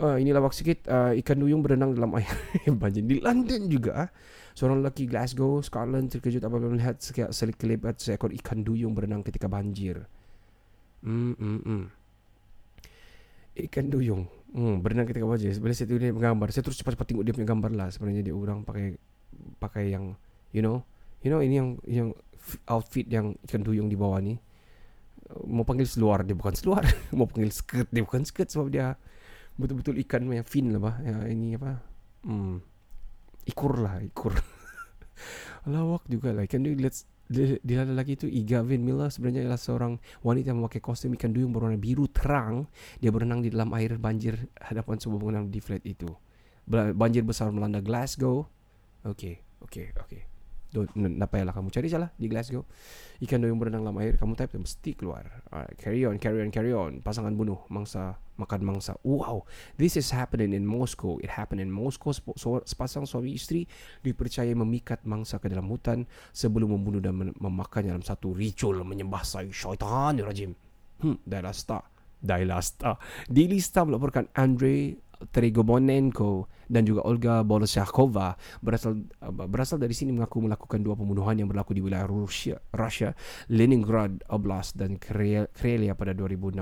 Uh, 0.00 0.16
ini 0.16 0.32
lawak 0.32 0.54
sikit 0.56 0.86
uh, 0.88 1.12
Ikan 1.12 1.40
duyung 1.42 1.60
berenang 1.60 1.92
dalam 1.92 2.14
air. 2.16 2.30
Banjir. 2.80 3.04
Di 3.04 3.18
London 3.18 3.66
juga 3.66 4.06
uh. 4.06 4.08
Seorang 4.54 4.82
lelaki 4.82 5.06
Glasgow, 5.06 5.62
Scotland 5.64 6.10
Terkejut 6.12 6.42
apabila 6.42 6.74
melihat 6.74 6.98
Sekelebat 7.00 8.02
seekor 8.02 8.34
ikan 8.42 8.60
duyung 8.60 8.92
berenang 8.92 9.24
ketika 9.24 9.46
banjir. 9.46 10.04
Hmm, 11.00 11.32
hmm, 11.36 11.60
hmm. 11.64 11.84
Ikan 13.68 13.88
duyung. 13.88 14.28
Hmm, 14.50 14.82
Berenang 14.82 15.06
ketika 15.06 15.26
banjir. 15.26 15.54
Bila 15.62 15.72
saya 15.72 15.86
tengok 15.86 16.02
dia 16.02 16.12
gambar 16.12 16.48
Saya 16.50 16.62
terus 16.66 16.78
cepat-cepat 16.82 17.06
tengok 17.06 17.24
dia 17.24 17.34
punya 17.34 17.48
gambar 17.48 17.70
lah. 17.72 17.88
Sebenarnya 17.88 18.22
dia 18.26 18.34
orang 18.34 18.66
pakai 18.66 18.98
Pakai 19.62 19.94
yang 19.94 20.18
You 20.50 20.60
know 20.60 20.82
You 21.22 21.30
know 21.30 21.40
ini 21.40 21.54
yang 21.56 21.68
Yang 21.86 22.08
outfit 22.66 23.06
yang 23.06 23.38
ikan 23.46 23.62
duyung 23.62 23.86
di 23.86 23.94
bawah 23.94 24.18
ni. 24.18 24.36
Mau 25.46 25.62
panggil 25.62 25.86
seluar 25.86 26.26
Dia 26.26 26.34
bukan 26.34 26.52
seluar. 26.58 26.82
Mau 27.16 27.30
panggil 27.30 27.54
skirt 27.54 27.88
Dia 27.94 28.02
bukan 28.02 28.26
skirt 28.26 28.50
Sebab 28.50 28.68
dia 28.68 28.98
betul-betul 29.60 30.00
ikan 30.08 30.24
yang 30.32 30.48
fin 30.48 30.72
lah 30.72 30.80
bah. 30.80 30.96
Ya, 31.04 31.28
ini 31.28 31.54
apa? 31.60 31.84
Hmm. 32.24 32.64
Ikur 33.44 33.84
lah, 33.84 34.00
ikur. 34.00 34.32
Lawak 35.72 36.08
juga 36.08 36.32
lah. 36.32 36.48
Ikan 36.48 36.64
duyung 36.64 36.80
let's 36.80 37.04
dia, 37.30 37.62
dia 37.62 37.86
lagi 37.86 38.18
itu 38.18 38.26
Igavin 38.26 38.82
Miller 38.82 39.06
sebenarnya 39.06 39.46
adalah 39.46 39.60
seorang 39.62 39.92
wanita 40.26 40.50
yang 40.50 40.58
memakai 40.66 40.82
kostum 40.82 41.14
ikan 41.14 41.30
duyung 41.30 41.54
berwarna 41.54 41.78
biru 41.78 42.10
terang. 42.10 42.66
Dia 42.98 43.14
berenang 43.14 43.46
di 43.46 43.54
dalam 43.54 43.70
air 43.76 44.00
banjir 44.02 44.50
hadapan 44.58 44.98
sebuah 44.98 45.18
bangunan 45.20 45.44
di 45.46 45.60
flat 45.62 45.84
itu. 45.86 46.10
Banjir 46.70 47.22
besar 47.22 47.54
melanda 47.54 47.78
Glasgow. 47.78 48.50
Okay, 49.06 49.38
okay, 49.62 49.94
okay. 49.94 50.29
Tak 50.70 51.28
payahlah 51.34 51.50
kamu 51.50 51.68
cari 51.74 51.90
salah 51.90 52.14
di 52.14 52.30
Glasgow. 52.30 52.62
Ikan 53.18 53.42
duyung 53.42 53.58
berenang 53.58 53.82
dalam 53.82 53.98
air 53.98 54.14
Kamu 54.14 54.38
type 54.38 54.54
mesti 54.54 54.94
keluar. 54.94 55.42
Alright, 55.50 55.74
Carry 55.74 56.06
on, 56.06 56.22
carry 56.22 56.46
on, 56.46 56.54
carry 56.54 56.70
on. 56.70 57.02
Pasangan 57.02 57.34
bunuh 57.34 57.66
Mangsa 57.66 58.22
Makan 58.38 58.62
mangsa. 58.64 58.96
Wow 59.02 59.44
This 59.76 59.98
is 59.98 60.14
happening 60.14 60.54
in 60.54 60.64
Moscow. 60.64 61.18
It 61.20 61.34
happened 61.34 61.60
in 61.60 61.74
Moscow. 61.74 62.14
Sepasang 62.62 63.04
suami 63.04 63.34
isteri 63.34 63.66
Dipercaya 64.00 64.54
memikat 64.54 65.02
mangsa 65.04 65.42
ke 65.42 65.50
dalam 65.50 65.66
hutan 65.66 66.06
Sebelum 66.30 66.70
membunuh 66.70 67.02
dan 67.02 67.18
memakan 67.18 67.90
dalam 67.90 68.04
satu 68.06 68.30
ritual 68.30 68.86
Menyembah 68.86 69.26
syaitan 69.26 70.14
rajim. 70.22 70.54
Hmm 71.02 71.18
Daila 71.26 71.50
Star 71.50 71.82
Daila 72.22 72.62
Star 72.62 72.94
Daily 73.26 73.58
Star 73.58 73.90
melaporkan 73.90 74.30
Andre 74.38 74.94
Trigobonenko 75.28 76.48
dan 76.70 76.88
juga 76.88 77.04
Olga 77.04 77.44
Bolosyakova 77.44 78.40
berasal 78.64 79.04
berasal 79.44 79.76
dari 79.76 79.92
sini 79.92 80.16
mengaku 80.16 80.40
melakukan 80.40 80.80
dua 80.80 80.96
pembunuhan 80.96 81.36
yang 81.36 81.48
berlaku 81.50 81.76
di 81.76 81.84
wilayah 81.84 82.08
Rusia, 82.08 82.56
Russia, 82.72 83.12
Leningrad 83.52 84.24
Oblast 84.32 84.80
dan 84.80 84.96
Karelia 84.96 85.92
pada 85.92 86.16
2016. 86.16 86.56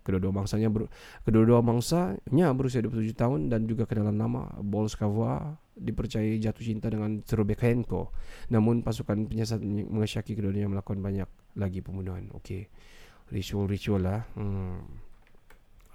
Kedua-dua 0.00 0.32
mangsanya 0.32 0.72
ber, 0.72 0.88
kedua-dua 1.28 1.60
mangsanya 1.60 2.56
berusia 2.56 2.80
27 2.80 3.12
tahun 3.12 3.40
dan 3.52 3.68
juga 3.68 3.84
kenalan 3.84 4.16
nama 4.16 4.48
Bolskava 4.64 5.60
dipercayai 5.76 6.40
jatuh 6.40 6.64
cinta 6.64 6.88
dengan 6.88 7.20
Trubekenko. 7.20 8.08
Namun 8.48 8.80
pasukan 8.80 9.28
penyiasat 9.28 9.60
mengesyaki 9.60 10.32
keduanya 10.32 10.72
melakukan 10.72 11.04
banyak 11.04 11.28
lagi 11.60 11.84
pembunuhan. 11.84 12.32
Okey. 12.32 12.72
Ritual-ritual 13.28 14.00
lah. 14.00 14.24
Hmm. 14.40 14.80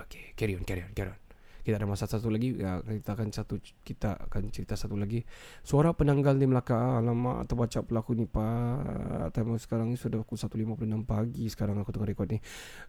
Okey, 0.06 0.38
carry 0.38 0.54
on, 0.54 0.64
carry 0.64 0.86
on, 0.86 0.94
carry 0.94 1.10
on. 1.10 1.25
Kita 1.66 1.82
ada 1.82 1.90
masa 1.90 2.06
satu 2.06 2.30
lagi 2.30 2.54
ya, 2.62 2.78
Kita 2.86 3.18
akan 3.18 3.34
satu 3.34 3.58
Kita 3.58 4.22
akan 4.30 4.54
cerita 4.54 4.78
satu 4.78 4.94
lagi. 4.94 5.26
Suara 5.66 5.98
penanggal 5.98 6.38
di 6.38 6.46
Melaka. 6.46 7.02
Alamak 7.02 7.50
terbaca 7.50 7.82
pelaku 7.82 8.14
ni 8.14 8.30
pak. 8.30 9.34
Time 9.34 9.58
sekarang 9.58 9.90
ni 9.90 9.98
sudah 9.98 10.22
pukul 10.22 10.38
1.56 10.38 11.10
pagi 11.10 11.50
Sekarang 11.50 11.82
aku 11.82 11.90
tengah 11.90 12.06
rekod 12.14 12.30
ni. 12.30 12.38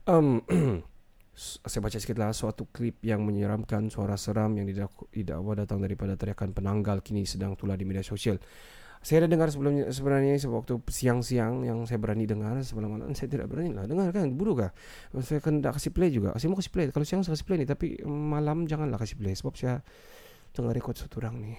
Um, 0.05 0.45
Saya 1.37 1.81
baca 1.81 1.97
sikit 1.97 2.17
lah 2.21 2.37
Suatu 2.37 2.69
klip 2.69 3.01
yang 3.01 3.25
menyeramkan 3.25 3.89
Suara 3.89 4.21
seram 4.21 4.53
yang 4.61 4.69
didak- 4.69 5.09
didakwa 5.09 5.57
datang 5.57 5.81
daripada 5.81 6.17
teriakan 6.17 6.53
penanggal 6.53 7.01
Kini 7.01 7.25
sedang 7.25 7.57
tular 7.57 7.81
di 7.81 7.89
media 7.89 8.05
sosial 8.05 8.37
saya 9.07 9.23
ada 9.23 9.29
dengar 9.31 9.47
sebelumnya 9.55 9.87
sebenarnya 9.95 10.35
sewaktu 10.35 10.83
siang-siang 10.91 11.63
yang 11.63 11.87
saya 11.87 11.95
berani 12.03 12.27
dengar 12.27 12.59
sebelum 12.67 12.99
malam 12.99 13.15
saya 13.15 13.31
tidak 13.31 13.47
berani 13.47 13.71
lah. 13.71 13.87
Dengar 13.87 14.11
kan 14.11 14.35
buruk 14.35 14.67
kah? 14.67 14.75
Saya 15.23 15.39
akan 15.39 15.63
tak 15.63 15.79
kasih 15.79 15.95
play 15.95 16.11
juga. 16.11 16.35
Saya 16.35 16.51
mau 16.51 16.59
kasih 16.59 16.75
play. 16.75 16.91
Kalau 16.91 17.07
siang 17.07 17.23
saya 17.23 17.39
kasih 17.39 17.47
play 17.47 17.63
ni 17.63 17.71
tapi 17.71 18.03
malam 18.03 18.67
janganlah 18.67 18.99
kasih 18.99 19.15
play 19.15 19.39
sebab 19.39 19.55
saya 19.55 19.79
tengah 20.51 20.75
rekod 20.75 20.99
satu 20.99 21.23
orang 21.23 21.39
ni. 21.39 21.55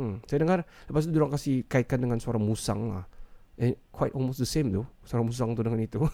Hmm, 0.00 0.24
saya 0.24 0.40
dengar 0.40 0.64
lepas 0.64 1.04
itu 1.04 1.12
orang 1.20 1.36
kasih 1.36 1.68
kaitkan 1.68 2.00
dengan 2.00 2.16
suara 2.16 2.40
musang 2.40 2.88
lah. 2.88 3.04
Eh, 3.60 3.76
quite 3.92 4.16
almost 4.16 4.40
the 4.40 4.48
same 4.48 4.72
tu 4.72 4.80
suara 5.04 5.20
musang 5.20 5.52
tu 5.52 5.60
dengan 5.60 5.76
itu. 5.84 6.00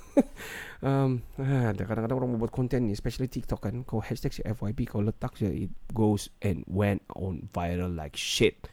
Um, 0.84 1.24
ada 1.40 1.88
kadang-kadang 1.88 2.20
orang 2.20 2.36
membuat 2.36 2.52
konten 2.52 2.90
ni 2.90 2.92
especially 2.92 3.30
TikTok 3.30 3.64
kan. 3.64 3.74
Kau 3.88 4.02
hashtag 4.02 4.34
si 4.34 4.42
FYP 4.44 4.90
kau 4.90 5.00
letak 5.00 5.38
je 5.38 5.48
it 5.48 5.72
goes 5.96 6.28
and 6.44 6.66
went 6.68 7.00
on 7.14 7.48
viral 7.54 7.88
like 7.94 8.12
shit. 8.12 8.68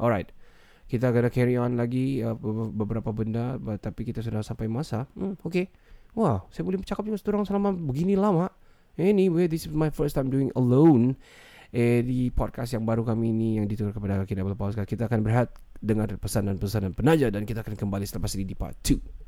Alright 0.00 0.32
kita 0.92 1.08
akan 1.08 1.32
carry 1.32 1.56
on 1.56 1.80
lagi 1.80 2.20
uh, 2.20 2.36
beberapa 2.76 3.16
benda 3.16 3.56
but, 3.56 3.80
tapi 3.80 4.04
kita 4.04 4.20
sudah 4.20 4.44
sampai 4.44 4.68
masa. 4.68 5.08
Hmm, 5.16 5.40
okay. 5.40 5.72
Wah 6.12 6.44
saya 6.52 6.68
boleh 6.68 6.76
bercakap 6.76 7.08
juga 7.08 7.16
seorang 7.16 7.48
selama 7.48 7.72
begini 7.72 8.12
lama. 8.12 8.52
Anyway 9.00 9.48
this 9.48 9.64
is 9.64 9.72
my 9.72 9.88
first 9.88 10.12
time 10.12 10.28
doing 10.28 10.52
alone 10.52 11.16
eh, 11.72 12.04
di 12.04 12.28
podcast 12.28 12.76
yang 12.76 12.84
baru 12.84 13.08
kami 13.08 13.32
ini 13.32 13.48
yang 13.56 13.64
ditutur 13.64 13.96
kepada 13.96 14.28
kita 14.28 14.44
Paus 14.52 14.76
kita 14.76 15.08
akan 15.08 15.24
berehat 15.24 15.56
dengar 15.80 16.12
pesan 16.20 16.46
dan 16.52 16.60
pesan 16.60 16.84
dan 16.84 16.92
penaja 16.92 17.32
dan 17.32 17.48
kita 17.48 17.64
akan 17.64 17.74
kembali 17.74 18.04
selepas 18.04 18.36
ini 18.36 18.44
di 18.44 18.52
part 18.52 18.76
2 18.84 19.22